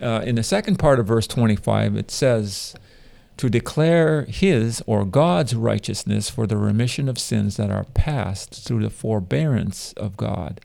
Uh, 0.00 0.22
in 0.24 0.34
the 0.34 0.42
second 0.42 0.78
part 0.78 0.98
of 0.98 1.06
verse 1.06 1.26
25, 1.26 1.96
it 1.96 2.10
says, 2.10 2.74
to 3.36 3.50
declare 3.50 4.22
his 4.22 4.82
or 4.86 5.04
God's 5.04 5.54
righteousness 5.54 6.30
for 6.30 6.46
the 6.46 6.56
remission 6.56 7.08
of 7.08 7.18
sins 7.18 7.56
that 7.56 7.70
are 7.70 7.84
past 7.84 8.66
through 8.66 8.82
the 8.82 8.90
forbearance 8.90 9.92
of 9.94 10.16
God. 10.16 10.60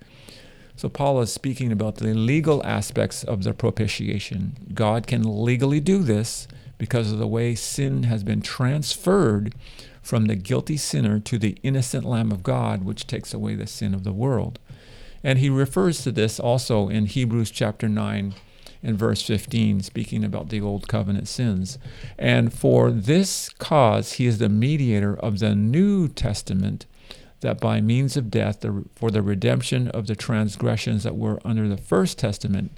So, 0.75 0.89
Paul 0.89 1.21
is 1.21 1.31
speaking 1.31 1.71
about 1.71 1.95
the 1.95 2.13
legal 2.13 2.65
aspects 2.65 3.23
of 3.23 3.43
the 3.43 3.53
propitiation. 3.53 4.69
God 4.73 5.07
can 5.07 5.43
legally 5.43 5.79
do 5.79 5.99
this 5.99 6.47
because 6.77 7.11
of 7.11 7.19
the 7.19 7.27
way 7.27 7.53
sin 7.53 8.03
has 8.03 8.23
been 8.23 8.41
transferred 8.41 9.53
from 10.01 10.25
the 10.25 10.35
guilty 10.35 10.77
sinner 10.77 11.19
to 11.19 11.37
the 11.37 11.57
innocent 11.61 12.05
Lamb 12.05 12.31
of 12.31 12.43
God, 12.43 12.83
which 12.83 13.05
takes 13.05 13.33
away 13.33 13.55
the 13.55 13.67
sin 13.67 13.93
of 13.93 14.03
the 14.03 14.11
world. 14.11 14.57
And 15.23 15.39
he 15.39 15.49
refers 15.49 16.01
to 16.03 16.11
this 16.11 16.39
also 16.39 16.89
in 16.89 17.05
Hebrews 17.05 17.51
chapter 17.51 17.87
9 17.87 18.33
and 18.83 18.97
verse 18.97 19.21
15, 19.21 19.81
speaking 19.81 20.23
about 20.23 20.49
the 20.49 20.59
old 20.59 20.87
covenant 20.87 21.27
sins. 21.27 21.77
And 22.17 22.51
for 22.51 22.89
this 22.89 23.49
cause 23.49 24.13
he 24.13 24.25
is 24.25 24.39
the 24.39 24.49
mediator 24.49 25.15
of 25.15 25.39
the 25.39 25.53
New 25.53 26.07
Testament, 26.07 26.87
that 27.41 27.59
by 27.59 27.81
means 27.81 28.15
of 28.15 28.31
death, 28.31 28.61
the, 28.61 28.85
for 28.95 29.11
the 29.11 29.21
redemption 29.21 29.89
of 29.89 30.07
the 30.07 30.15
transgressions 30.15 31.03
that 31.03 31.15
were 31.15 31.39
under 31.43 31.67
the 31.67 31.77
first 31.77 32.17
testament, 32.17 32.71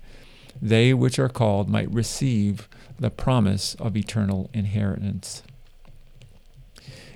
they 0.62 0.94
which 0.94 1.20
are 1.20 1.30
called 1.30 1.70
might 1.70 1.92
receive 1.92 2.68
the 3.00 3.10
promise 3.10 3.76
of 3.76 3.96
eternal 3.98 4.50
inheritance. 4.54 5.44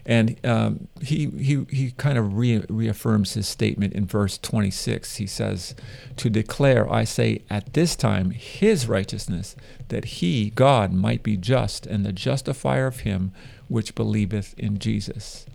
And 0.05 0.37
um, 0.45 0.87
he, 1.01 1.29
he, 1.31 1.65
he 1.69 1.91
kind 1.91 2.17
of 2.17 2.37
re- 2.37 2.63
reaffirms 2.69 3.33
his 3.33 3.45
statement 3.45 3.93
in 3.93 4.05
verse 4.05 4.37
26. 4.37 5.17
He 5.17 5.27
says, 5.27 5.75
To 6.15 6.29
declare, 6.29 6.91
I 6.91 7.03
say, 7.03 7.41
at 7.49 7.73
this 7.73 7.93
time, 7.93 8.31
his 8.31 8.87
righteousness, 8.87 9.57
that 9.89 10.05
he, 10.05 10.49
God, 10.51 10.93
might 10.93 11.23
be 11.23 11.35
just 11.35 11.85
and 11.85 12.05
the 12.05 12.13
justifier 12.13 12.87
of 12.87 13.01
him 13.01 13.33
which 13.67 13.95
believeth 13.95 14.57
in 14.57 14.79
Jesus. 14.79 15.45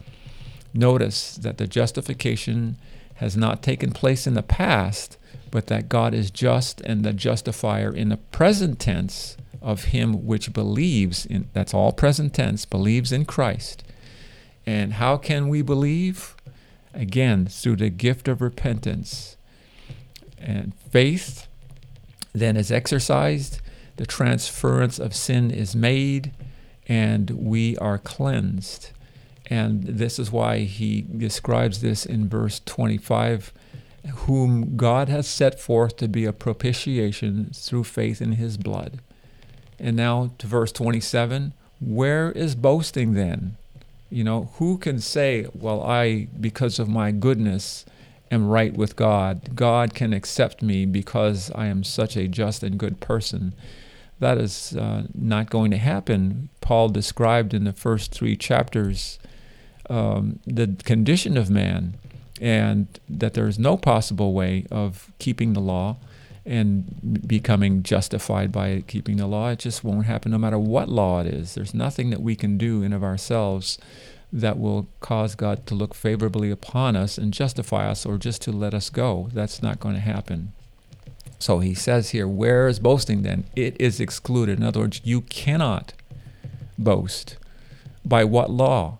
Notice 0.75 1.37
that 1.37 1.59
the 1.59 1.67
justification 1.67 2.77
has 3.15 3.37
not 3.37 3.63
taken 3.63 3.93
place 3.93 4.27
in 4.27 4.35
the 4.35 4.43
past, 4.43 5.17
but 5.51 5.67
that 5.67 5.89
God 5.89 6.15
is 6.15 6.31
just 6.31 6.81
and 6.81 7.05
the 7.05 7.13
justifier 7.13 7.95
in 7.95 8.09
the 8.09 8.17
present 8.17 8.79
tense 8.81 9.37
of 9.61 9.85
him 9.85 10.27
which 10.27 10.53
believes 10.53 11.25
in 11.27 11.49
that's 11.53 11.75
all 11.75 11.93
present 11.93 12.35
tense 12.35 12.65
believes 12.65 13.13
in 13.13 13.25
Christ 13.25 13.85
and 14.67 14.95
how 14.95 15.17
can 15.17 15.49
we 15.49 15.63
believe? 15.63 16.37
Again, 16.95 17.47
through 17.47 17.77
the 17.77 17.91
gift 17.91 18.29
of 18.29 18.41
repentance. 18.41 19.37
And 20.39 20.75
faith 20.91 21.47
then 22.33 22.57
is 22.57 22.73
exercised, 22.73 23.61
the 23.97 24.07
transference 24.07 24.99
of 24.99 25.15
sin 25.15 25.51
is 25.51 25.77
made, 25.77 26.33
and 26.89 27.31
we 27.31 27.77
are 27.79 27.99
cleansed. 27.99 28.91
And 29.47 29.83
this 29.83 30.19
is 30.19 30.31
why 30.31 30.61
he 30.61 31.03
describes 31.03 31.81
this 31.81 32.07
in 32.07 32.29
verse 32.29 32.61
25 32.65 33.53
whom 34.15 34.77
God 34.77 35.09
has 35.09 35.29
set 35.29 35.61
forth 35.61 35.97
to 35.99 36.09
be 36.09 36.25
a 36.25 36.33
propitiation 36.33 37.51
through 37.55 37.85
faith 37.85 38.21
in 38.21 38.33
his 38.33 38.57
blood. 38.57 39.01
And 39.79 39.97
now 39.97 40.33
to 40.39 40.47
verse 40.47 40.73
27 40.73 41.55
where 41.83 42.31
is 42.31 42.55
boasting 42.55 43.15
then? 43.15 43.57
You 44.09 44.23
know, 44.23 44.51
who 44.59 44.79
can 44.79 45.01
say, 45.01 45.49
well, 45.53 45.83
I, 45.83 46.29
because 46.41 46.79
of 46.79 46.89
my 46.89 47.11
goodness, 47.11 47.85
am 48.31 48.47
right 48.47 48.73
with 48.73 48.95
God? 48.95 49.57
God 49.57 49.93
can 49.93 50.13
accept 50.13 50.63
me 50.63 50.87
because 50.87 51.51
I 51.55 51.67
am 51.67 51.83
such 51.83 52.17
a 52.17 52.29
just 52.29 52.63
and 52.63 52.79
good 52.79 53.01
person. 53.01 53.55
That 54.21 54.39
is 54.39 54.77
uh, 54.77 55.05
not 55.13 55.51
going 55.51 55.73
to 55.73 55.79
happen. 55.79 56.51
Paul 56.61 56.89
described 56.89 57.53
in 57.53 57.65
the 57.65 57.73
first 57.73 58.13
three 58.13 58.37
chapters 58.37 59.19
um, 59.91 60.39
the 60.47 60.77
condition 60.85 61.37
of 61.37 61.51
man 61.51 61.95
and 62.41 62.87
that 63.09 63.35
there 63.35 63.47
is 63.47 63.59
no 63.59 63.77
possible 63.77 64.33
way 64.33 64.67
of 64.71 65.13
keeping 65.19 65.53
the 65.53 65.61
law 65.61 65.97
and 66.45 67.23
becoming 67.27 67.83
justified 67.83 68.51
by 68.51 68.83
keeping 68.89 69.17
the 69.17 69.27
law. 69.27 69.51
It 69.51 69.61
just 69.61 69.85
won't 69.85 70.07
happen 70.07 70.33
no 70.33 70.39
matter 70.39 70.59
what 70.59 70.89
law 70.89 71.21
it 71.21 71.27
is. 71.27 71.55
There's 71.55 71.73
nothing 71.73 72.11
that 72.11 72.21
we 72.21 72.35
can 72.35 72.59
do 72.59 72.83
in 72.83 72.93
of 72.93 73.05
ourselves 73.05 73.79
that 74.33 74.59
will 74.59 74.89
cause 75.01 75.35
God 75.35 75.67
to 75.67 75.75
look 75.75 75.95
favorably 75.95 76.51
upon 76.51 76.97
us 76.97 77.19
and 77.19 77.33
justify 77.33 77.89
us 77.89 78.05
or 78.07 78.17
just 78.19 78.43
to 78.43 78.53
let 78.53 78.75
us 78.75 78.91
go. 78.91 79.29
That's 79.33 79.63
not 79.63 79.79
going 79.79 79.95
to 79.95 80.01
happen. 80.01 80.53
So 81.39 81.59
he 81.59 81.75
says 81.75 82.11
here, 82.11 82.27
where 82.27 82.67
is 82.67 82.79
boasting 82.79 83.23
then? 83.23 83.45
It 83.55 83.77
is 83.81 84.01
excluded. 84.01 84.59
In 84.59 84.65
other 84.65 84.81
words, 84.81 85.01
you 85.05 85.21
cannot 85.23 85.93
boast. 86.79 87.37
By 88.05 88.25
what 88.25 88.51
law? 88.51 88.99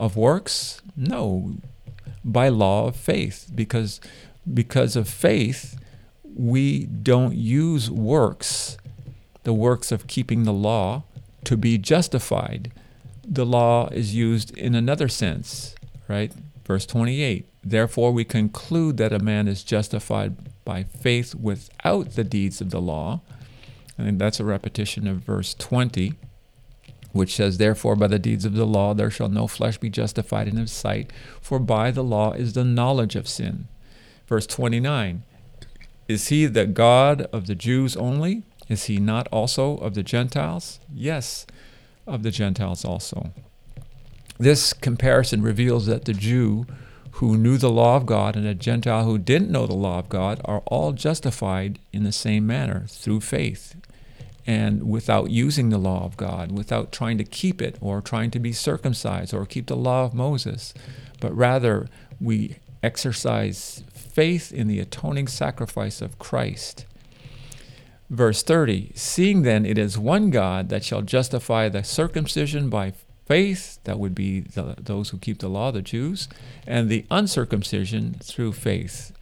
Of 0.00 0.16
works? 0.16 0.82
No. 0.96 1.58
By 2.24 2.48
law 2.48 2.88
of 2.88 2.96
faith. 2.96 3.50
Because 3.54 4.00
because 4.52 4.96
of 4.96 5.08
faith, 5.08 5.78
we 6.24 6.86
don't 6.86 7.36
use 7.36 7.90
works, 7.90 8.78
the 9.42 9.52
works 9.52 9.92
of 9.92 10.06
keeping 10.06 10.44
the 10.44 10.52
law, 10.52 11.04
to 11.44 11.56
be 11.56 11.78
justified. 11.78 12.72
The 13.26 13.46
law 13.46 13.88
is 13.88 14.14
used 14.14 14.56
in 14.56 14.74
another 14.74 15.08
sense, 15.08 15.74
right? 16.08 16.32
Verse 16.64 16.86
28 16.86 17.46
Therefore, 17.62 18.10
we 18.12 18.24
conclude 18.24 18.96
that 18.96 19.12
a 19.12 19.18
man 19.18 19.46
is 19.46 19.62
justified 19.62 20.34
by 20.64 20.84
faith 20.84 21.34
without 21.34 22.14
the 22.14 22.24
deeds 22.24 22.60
of 22.60 22.70
the 22.70 22.80
law. 22.80 23.20
And 23.98 24.18
that's 24.18 24.40
a 24.40 24.44
repetition 24.44 25.06
of 25.06 25.18
verse 25.18 25.52
20, 25.54 26.14
which 27.12 27.34
says, 27.34 27.58
Therefore, 27.58 27.96
by 27.96 28.06
the 28.06 28.18
deeds 28.18 28.44
of 28.44 28.54
the 28.54 28.66
law 28.66 28.94
there 28.94 29.10
shall 29.10 29.28
no 29.28 29.46
flesh 29.46 29.78
be 29.78 29.90
justified 29.90 30.48
in 30.48 30.56
his 30.56 30.72
sight, 30.72 31.12
for 31.40 31.58
by 31.58 31.90
the 31.90 32.04
law 32.04 32.32
is 32.32 32.52
the 32.52 32.64
knowledge 32.64 33.16
of 33.16 33.28
sin. 33.28 33.68
Verse 34.26 34.46
29 34.46 35.22
is 36.10 36.26
he 36.26 36.46
the 36.46 36.66
God 36.66 37.22
of 37.32 37.46
the 37.46 37.54
Jews 37.54 37.96
only? 37.96 38.42
Is 38.68 38.86
he 38.86 38.98
not 38.98 39.28
also 39.28 39.76
of 39.76 39.94
the 39.94 40.02
Gentiles? 40.02 40.80
Yes, 40.92 41.46
of 42.04 42.24
the 42.24 42.32
Gentiles 42.32 42.84
also. 42.84 43.30
This 44.36 44.72
comparison 44.72 45.40
reveals 45.40 45.86
that 45.86 46.06
the 46.06 46.12
Jew 46.12 46.66
who 47.12 47.38
knew 47.38 47.56
the 47.56 47.70
law 47.70 47.94
of 47.94 48.06
God 48.06 48.34
and 48.34 48.44
a 48.44 48.56
Gentile 48.56 49.04
who 49.04 49.18
didn't 49.18 49.52
know 49.52 49.68
the 49.68 49.74
law 49.74 50.00
of 50.00 50.08
God 50.08 50.40
are 50.44 50.64
all 50.66 50.90
justified 50.90 51.78
in 51.92 52.02
the 52.02 52.10
same 52.10 52.44
manner 52.44 52.86
through 52.88 53.20
faith 53.20 53.76
and 54.50 54.90
without 54.90 55.30
using 55.30 55.68
the 55.68 55.78
law 55.78 56.04
of 56.04 56.16
God, 56.16 56.50
without 56.50 56.90
trying 56.90 57.18
to 57.18 57.24
keep 57.24 57.62
it 57.62 57.78
or 57.80 58.00
trying 58.00 58.32
to 58.32 58.40
be 58.40 58.52
circumcised 58.52 59.32
or 59.32 59.46
keep 59.46 59.68
the 59.68 59.76
law 59.76 60.04
of 60.04 60.12
Moses, 60.12 60.74
but 61.20 61.32
rather 61.36 61.86
we 62.20 62.56
exercise 62.82 63.84
faith 63.92 64.50
in 64.52 64.66
the 64.66 64.80
atoning 64.80 65.28
sacrifice 65.28 66.02
of 66.02 66.18
Christ. 66.18 66.84
Verse 68.08 68.42
30 68.42 68.90
Seeing 68.96 69.42
then 69.42 69.64
it 69.64 69.78
is 69.78 69.96
one 69.96 70.30
God 70.30 70.68
that 70.68 70.82
shall 70.82 71.02
justify 71.02 71.68
the 71.68 71.84
circumcision 71.84 72.68
by 72.68 72.94
faith, 73.26 73.78
that 73.84 74.00
would 74.00 74.16
be 74.16 74.40
the, 74.40 74.74
those 74.80 75.10
who 75.10 75.18
keep 75.18 75.38
the 75.38 75.48
law, 75.48 75.70
the 75.70 75.80
Jews, 75.80 76.28
and 76.66 76.88
the 76.88 77.06
uncircumcision 77.08 78.14
through 78.20 78.54
faith, 78.54 79.12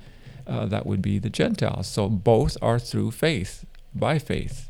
uh, 0.46 0.64
that 0.64 0.86
would 0.86 1.02
be 1.02 1.18
the 1.18 1.28
Gentiles. 1.28 1.86
So 1.86 2.08
both 2.08 2.56
are 2.62 2.78
through 2.78 3.10
faith, 3.10 3.66
by 3.94 4.18
faith. 4.18 4.67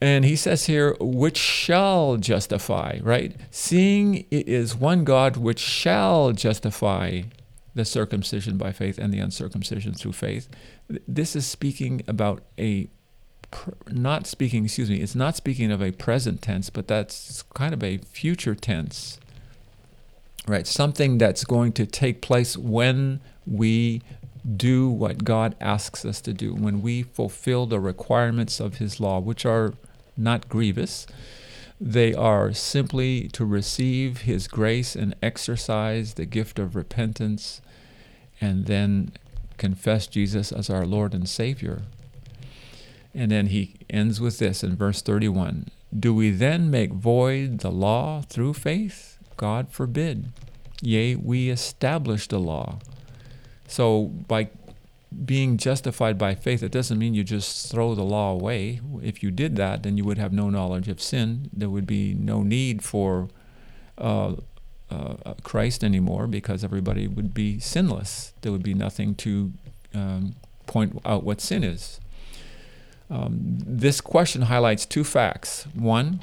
And 0.00 0.24
he 0.24 0.36
says 0.36 0.66
here, 0.66 0.96
which 1.00 1.36
shall 1.36 2.16
justify, 2.16 3.00
right? 3.02 3.34
Seeing 3.50 4.26
it 4.30 4.48
is 4.48 4.76
one 4.76 5.04
God 5.04 5.36
which 5.36 5.58
shall 5.58 6.32
justify 6.32 7.22
the 7.74 7.84
circumcision 7.84 8.56
by 8.56 8.72
faith 8.72 8.98
and 8.98 9.12
the 9.12 9.18
uncircumcision 9.18 9.94
through 9.94 10.12
faith. 10.12 10.48
This 11.06 11.34
is 11.34 11.46
speaking 11.46 12.02
about 12.06 12.42
a 12.58 12.88
not 13.90 14.26
speaking, 14.26 14.64
excuse 14.64 14.90
me, 14.90 15.00
it's 15.00 15.14
not 15.14 15.34
speaking 15.34 15.72
of 15.72 15.80
a 15.80 15.90
present 15.92 16.42
tense, 16.42 16.68
but 16.68 16.86
that's 16.86 17.42
kind 17.54 17.72
of 17.72 17.82
a 17.82 17.98
future 17.98 18.54
tense. 18.54 19.18
Right? 20.46 20.66
Something 20.66 21.18
that's 21.18 21.44
going 21.44 21.72
to 21.72 21.86
take 21.86 22.20
place 22.20 22.56
when 22.56 23.20
we 23.46 24.02
do 24.56 24.88
what 24.88 25.24
God 25.24 25.54
asks 25.60 26.04
us 26.04 26.20
to 26.22 26.32
do, 26.32 26.54
when 26.54 26.82
we 26.82 27.02
fulfill 27.02 27.66
the 27.66 27.80
requirements 27.80 28.60
of 28.60 28.76
His 28.76 29.00
law, 29.00 29.18
which 29.18 29.44
are 29.44 29.74
not 30.18 30.48
grievous. 30.48 31.06
They 31.80 32.12
are 32.12 32.52
simply 32.52 33.28
to 33.28 33.44
receive 33.44 34.22
His 34.22 34.48
grace 34.48 34.96
and 34.96 35.14
exercise 35.22 36.14
the 36.14 36.26
gift 36.26 36.58
of 36.58 36.74
repentance 36.74 37.60
and 38.40 38.66
then 38.66 39.12
confess 39.56 40.06
Jesus 40.06 40.52
as 40.52 40.70
our 40.70 40.86
Lord 40.86 41.14
and 41.14 41.28
Savior. 41.28 41.82
And 43.14 43.30
then 43.30 43.48
he 43.48 43.74
ends 43.90 44.20
with 44.20 44.38
this 44.38 44.62
in 44.62 44.76
verse 44.76 45.02
31 45.02 45.68
Do 45.96 46.14
we 46.14 46.30
then 46.30 46.70
make 46.70 46.92
void 46.92 47.60
the 47.60 47.70
law 47.70 48.22
through 48.22 48.54
faith? 48.54 49.18
God 49.36 49.70
forbid. 49.70 50.32
Yea, 50.80 51.16
we 51.16 51.50
establish 51.50 52.28
the 52.28 52.38
law. 52.38 52.78
So 53.66 54.04
by 54.04 54.50
being 55.24 55.56
justified 55.56 56.18
by 56.18 56.34
faith, 56.34 56.62
it 56.62 56.72
doesn't 56.72 56.98
mean 56.98 57.14
you 57.14 57.24
just 57.24 57.70
throw 57.70 57.94
the 57.94 58.02
law 58.02 58.32
away. 58.32 58.80
If 59.02 59.22
you 59.22 59.30
did 59.30 59.56
that, 59.56 59.82
then 59.82 59.96
you 59.96 60.04
would 60.04 60.18
have 60.18 60.32
no 60.32 60.50
knowledge 60.50 60.88
of 60.88 61.00
sin. 61.00 61.50
There 61.52 61.70
would 61.70 61.86
be 61.86 62.14
no 62.14 62.42
need 62.42 62.84
for 62.84 63.28
uh, 63.96 64.34
uh, 64.90 65.34
Christ 65.42 65.82
anymore 65.82 66.26
because 66.26 66.62
everybody 66.62 67.08
would 67.08 67.32
be 67.32 67.58
sinless. 67.58 68.34
There 68.42 68.52
would 68.52 68.62
be 68.62 68.74
nothing 68.74 69.14
to 69.16 69.52
um, 69.94 70.36
point 70.66 71.00
out 71.04 71.24
what 71.24 71.40
sin 71.40 71.64
is. 71.64 72.00
Um, 73.10 73.58
this 73.66 74.00
question 74.02 74.42
highlights 74.42 74.84
two 74.84 75.04
facts. 75.04 75.66
One, 75.74 76.22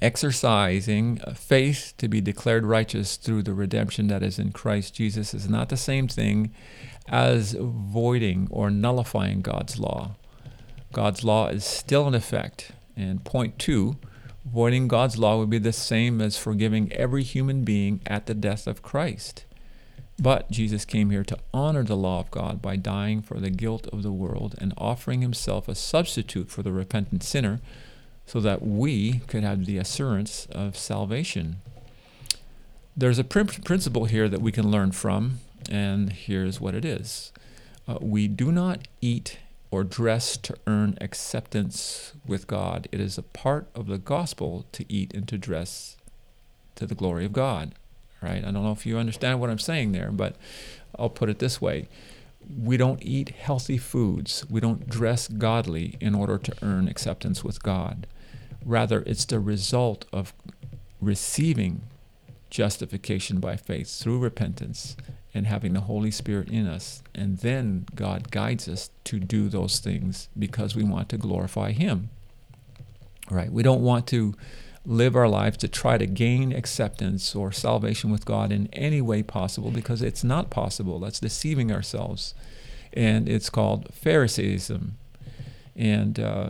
exercising 0.00 1.18
faith 1.34 1.94
to 1.98 2.08
be 2.08 2.20
declared 2.20 2.64
righteous 2.64 3.16
through 3.16 3.42
the 3.42 3.52
redemption 3.52 4.06
that 4.08 4.22
is 4.22 4.38
in 4.38 4.50
Christ 4.50 4.94
Jesus 4.94 5.34
is 5.34 5.48
not 5.48 5.68
the 5.68 5.76
same 5.76 6.08
thing 6.08 6.54
as 7.10 7.56
voiding 7.58 8.46
or 8.50 8.70
nullifying 8.70 9.42
God's 9.42 9.78
law. 9.78 10.12
God's 10.92 11.24
law 11.24 11.48
is 11.48 11.64
still 11.64 12.08
in 12.08 12.14
effect. 12.14 12.72
And 12.96 13.24
point 13.24 13.58
two, 13.58 13.96
voiding 14.44 14.88
God's 14.88 15.18
law 15.18 15.38
would 15.38 15.50
be 15.50 15.58
the 15.58 15.72
same 15.72 16.20
as 16.20 16.38
forgiving 16.38 16.92
every 16.92 17.22
human 17.22 17.64
being 17.64 18.00
at 18.06 18.26
the 18.26 18.34
death 18.34 18.66
of 18.66 18.82
Christ. 18.82 19.44
But 20.20 20.50
Jesus 20.50 20.84
came 20.84 21.10
here 21.10 21.24
to 21.24 21.38
honor 21.52 21.82
the 21.82 21.96
law 21.96 22.20
of 22.20 22.30
God 22.30 22.60
by 22.60 22.76
dying 22.76 23.22
for 23.22 23.40
the 23.40 23.50
guilt 23.50 23.86
of 23.88 24.02
the 24.02 24.12
world 24.12 24.54
and 24.58 24.74
offering 24.76 25.22
himself 25.22 25.66
a 25.66 25.74
substitute 25.74 26.50
for 26.50 26.62
the 26.62 26.72
repentant 26.72 27.22
sinner 27.22 27.60
so 28.26 28.38
that 28.40 28.62
we 28.62 29.20
could 29.26 29.42
have 29.42 29.64
the 29.64 29.78
assurance 29.78 30.46
of 30.52 30.76
salvation. 30.76 31.56
There's 32.96 33.18
a 33.18 33.24
principle 33.24 34.04
here 34.04 34.28
that 34.28 34.42
we 34.42 34.52
can 34.52 34.70
learn 34.70 34.92
from, 34.92 35.40
and 35.70 36.12
here's 36.12 36.60
what 36.60 36.74
it 36.74 36.84
is 36.84 37.32
uh, 37.88 37.98
We 38.00 38.28
do 38.28 38.52
not 38.52 38.88
eat 39.00 39.38
or 39.70 39.84
dress 39.84 40.36
to 40.36 40.56
earn 40.66 40.98
acceptance 41.00 42.12
with 42.26 42.46
God. 42.46 42.88
It 42.90 43.00
is 43.00 43.18
a 43.18 43.22
part 43.22 43.68
of 43.74 43.86
the 43.86 43.98
gospel 43.98 44.66
to 44.72 44.84
eat 44.92 45.14
and 45.14 45.28
to 45.28 45.38
dress 45.38 45.96
to 46.74 46.86
the 46.86 46.94
glory 46.94 47.24
of 47.24 47.32
God 47.32 47.74
right? 48.22 48.44
I 48.44 48.50
don't 48.50 48.64
know 48.64 48.72
if 48.72 48.86
you 48.86 48.98
understand 48.98 49.40
what 49.40 49.50
I'm 49.50 49.58
saying 49.58 49.92
there, 49.92 50.10
but 50.10 50.36
I'll 50.98 51.08
put 51.08 51.28
it 51.28 51.38
this 51.38 51.60
way. 51.60 51.88
We 52.58 52.76
don't 52.76 53.02
eat 53.02 53.30
healthy 53.30 53.78
foods. 53.78 54.44
We 54.50 54.60
don't 54.60 54.88
dress 54.88 55.28
godly 55.28 55.96
in 56.00 56.14
order 56.14 56.38
to 56.38 56.54
earn 56.62 56.88
acceptance 56.88 57.44
with 57.44 57.62
God. 57.62 58.06
Rather, 58.64 59.02
it's 59.02 59.24
the 59.24 59.40
result 59.40 60.04
of 60.12 60.34
receiving 61.00 61.82
justification 62.50 63.40
by 63.40 63.56
faith 63.56 64.00
through 64.00 64.18
repentance 64.18 64.96
and 65.32 65.46
having 65.46 65.72
the 65.72 65.82
Holy 65.82 66.10
Spirit 66.10 66.48
in 66.48 66.66
us. 66.66 67.02
And 67.14 67.38
then 67.38 67.86
God 67.94 68.30
guides 68.30 68.68
us 68.68 68.90
to 69.04 69.20
do 69.20 69.48
those 69.48 69.78
things 69.78 70.28
because 70.38 70.74
we 70.74 70.82
want 70.82 71.08
to 71.10 71.18
glorify 71.18 71.72
Him. 71.72 72.10
Right? 73.30 73.52
We 73.52 73.62
don't 73.62 73.82
want 73.82 74.06
to 74.08 74.34
live 74.84 75.14
our 75.14 75.28
lives 75.28 75.58
to 75.58 75.68
try 75.68 75.98
to 75.98 76.06
gain 76.06 76.52
acceptance 76.52 77.34
or 77.34 77.52
salvation 77.52 78.10
with 78.10 78.24
God 78.24 78.50
in 78.50 78.68
any 78.72 79.00
way 79.00 79.22
possible 79.22 79.70
because 79.70 80.02
it's 80.02 80.24
not 80.24 80.50
possible. 80.50 80.98
That's 80.98 81.20
deceiving 81.20 81.70
ourselves. 81.70 82.34
And 82.92 83.28
it's 83.28 83.50
called 83.50 83.88
Pharisaism. 83.92 84.92
And 85.76 86.18
uh, 86.18 86.48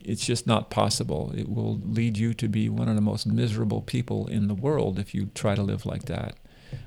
it's 0.00 0.24
just 0.24 0.46
not 0.46 0.70
possible. 0.70 1.32
It 1.36 1.48
will 1.48 1.78
lead 1.84 2.16
you 2.16 2.32
to 2.34 2.48
be 2.48 2.68
one 2.68 2.88
of 2.88 2.94
the 2.94 3.02
most 3.02 3.26
miserable 3.26 3.82
people 3.82 4.26
in 4.28 4.48
the 4.48 4.54
world 4.54 4.98
if 4.98 5.14
you 5.14 5.30
try 5.34 5.54
to 5.54 5.62
live 5.62 5.84
like 5.84 6.06
that. 6.06 6.36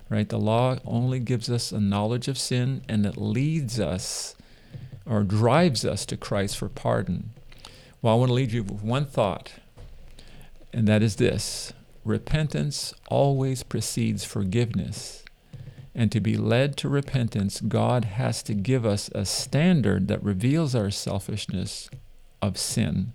Right? 0.09 0.29
The 0.29 0.37
law 0.37 0.77
only 0.85 1.19
gives 1.19 1.49
us 1.49 1.71
a 1.71 1.79
knowledge 1.79 2.27
of 2.27 2.37
sin 2.37 2.83
and 2.87 3.05
it 3.05 3.17
leads 3.17 3.79
us 3.79 4.35
or 5.05 5.23
drives 5.23 5.83
us 5.83 6.05
to 6.07 6.17
Christ 6.17 6.57
for 6.57 6.69
pardon. 6.69 7.31
Well, 8.01 8.13
I 8.13 8.17
want 8.17 8.29
to 8.29 8.33
leave 8.33 8.53
you 8.53 8.63
with 8.63 8.83
one 8.83 9.05
thought 9.05 9.53
and 10.75 10.89
that 10.89 11.01
is 11.01 11.15
this 11.15 11.71
repentance 12.03 12.93
always 13.09 13.63
precedes 13.63 14.25
forgiveness. 14.25 15.23
And 15.95 16.11
to 16.11 16.19
be 16.19 16.35
led 16.35 16.75
to 16.77 16.89
repentance, 16.89 17.61
God 17.61 18.03
has 18.03 18.43
to 18.43 18.53
give 18.53 18.85
us 18.85 19.09
a 19.15 19.23
standard 19.23 20.09
that 20.09 20.21
reveals 20.21 20.75
our 20.75 20.91
selfishness 20.91 21.89
of 22.41 22.57
sin 22.57 23.13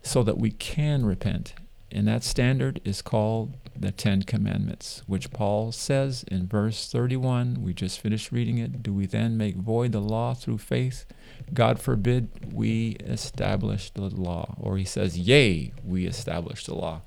so 0.00 0.22
that 0.22 0.38
we 0.38 0.52
can 0.52 1.04
repent. 1.04 1.54
And 1.92 2.06
that 2.06 2.22
standard 2.22 2.80
is 2.84 3.02
called 3.02 3.56
the 3.76 3.90
Ten 3.90 4.22
Commandments, 4.22 5.02
which 5.06 5.30
Paul 5.30 5.72
says 5.72 6.24
in 6.28 6.46
verse 6.46 6.90
31. 6.90 7.62
We 7.62 7.72
just 7.72 8.00
finished 8.00 8.30
reading 8.30 8.58
it. 8.58 8.82
Do 8.82 8.92
we 8.92 9.06
then 9.06 9.36
make 9.36 9.56
void 9.56 9.92
the 9.92 10.00
law 10.00 10.34
through 10.34 10.58
faith? 10.58 11.06
God 11.52 11.80
forbid 11.80 12.52
we 12.52 12.90
establish 13.00 13.90
the 13.90 14.02
law. 14.02 14.54
Or 14.60 14.76
he 14.76 14.84
says, 14.84 15.18
Yea, 15.18 15.72
we 15.84 16.06
establish 16.06 16.66
the 16.66 16.74
law. 16.74 17.02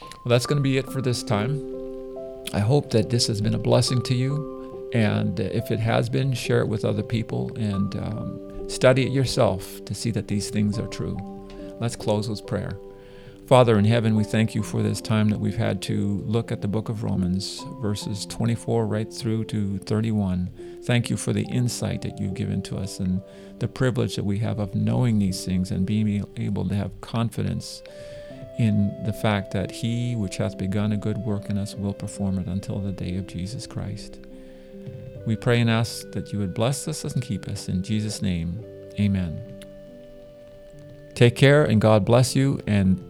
Well, 0.00 0.26
that's 0.26 0.46
going 0.46 0.58
to 0.58 0.62
be 0.62 0.76
it 0.76 0.90
for 0.92 1.00
this 1.00 1.22
time. 1.22 1.58
I 2.52 2.60
hope 2.60 2.90
that 2.90 3.10
this 3.10 3.26
has 3.26 3.40
been 3.40 3.54
a 3.54 3.58
blessing 3.58 4.02
to 4.02 4.14
you. 4.14 4.90
And 4.92 5.40
if 5.40 5.70
it 5.70 5.80
has 5.80 6.08
been, 6.08 6.32
share 6.34 6.60
it 6.60 6.68
with 6.68 6.84
other 6.84 7.02
people 7.02 7.52
and 7.56 7.94
um, 7.96 8.68
study 8.68 9.06
it 9.06 9.12
yourself 9.12 9.84
to 9.84 9.94
see 9.94 10.10
that 10.10 10.28
these 10.28 10.50
things 10.50 10.78
are 10.78 10.88
true. 10.88 11.16
Let's 11.80 11.96
close 11.96 12.28
with 12.28 12.46
prayer. 12.46 12.78
Father 13.50 13.80
in 13.80 13.84
heaven, 13.84 14.14
we 14.14 14.22
thank 14.22 14.54
you 14.54 14.62
for 14.62 14.80
this 14.80 15.00
time 15.00 15.28
that 15.28 15.40
we've 15.40 15.56
had 15.56 15.82
to 15.82 16.22
look 16.24 16.52
at 16.52 16.60
the 16.60 16.68
book 16.68 16.88
of 16.88 17.02
Romans, 17.02 17.60
verses 17.82 18.24
24 18.26 18.86
right 18.86 19.12
through 19.12 19.42
to 19.46 19.76
31. 19.78 20.48
Thank 20.84 21.10
you 21.10 21.16
for 21.16 21.32
the 21.32 21.42
insight 21.46 22.02
that 22.02 22.20
you've 22.20 22.34
given 22.34 22.62
to 22.62 22.76
us 22.76 23.00
and 23.00 23.20
the 23.58 23.66
privilege 23.66 24.14
that 24.14 24.24
we 24.24 24.38
have 24.38 24.60
of 24.60 24.76
knowing 24.76 25.18
these 25.18 25.44
things 25.44 25.72
and 25.72 25.84
being 25.84 26.24
able 26.36 26.68
to 26.68 26.76
have 26.76 27.00
confidence 27.00 27.82
in 28.60 28.96
the 29.04 29.12
fact 29.12 29.50
that 29.50 29.72
He 29.72 30.14
which 30.14 30.36
hath 30.36 30.56
begun 30.56 30.92
a 30.92 30.96
good 30.96 31.18
work 31.18 31.50
in 31.50 31.58
us 31.58 31.74
will 31.74 31.92
perform 31.92 32.38
it 32.38 32.46
until 32.46 32.78
the 32.78 32.92
day 32.92 33.16
of 33.16 33.26
Jesus 33.26 33.66
Christ. 33.66 34.20
We 35.26 35.34
pray 35.34 35.60
and 35.60 35.68
ask 35.68 36.08
that 36.12 36.32
you 36.32 36.38
would 36.38 36.54
bless 36.54 36.86
us 36.86 37.02
and 37.02 37.20
keep 37.20 37.48
us. 37.48 37.68
In 37.68 37.82
Jesus' 37.82 38.22
name, 38.22 38.64
amen. 39.00 39.42
Take 41.16 41.34
care 41.34 41.64
and 41.64 41.80
God 41.80 42.04
bless 42.04 42.36
you, 42.36 42.60
and 42.68 43.09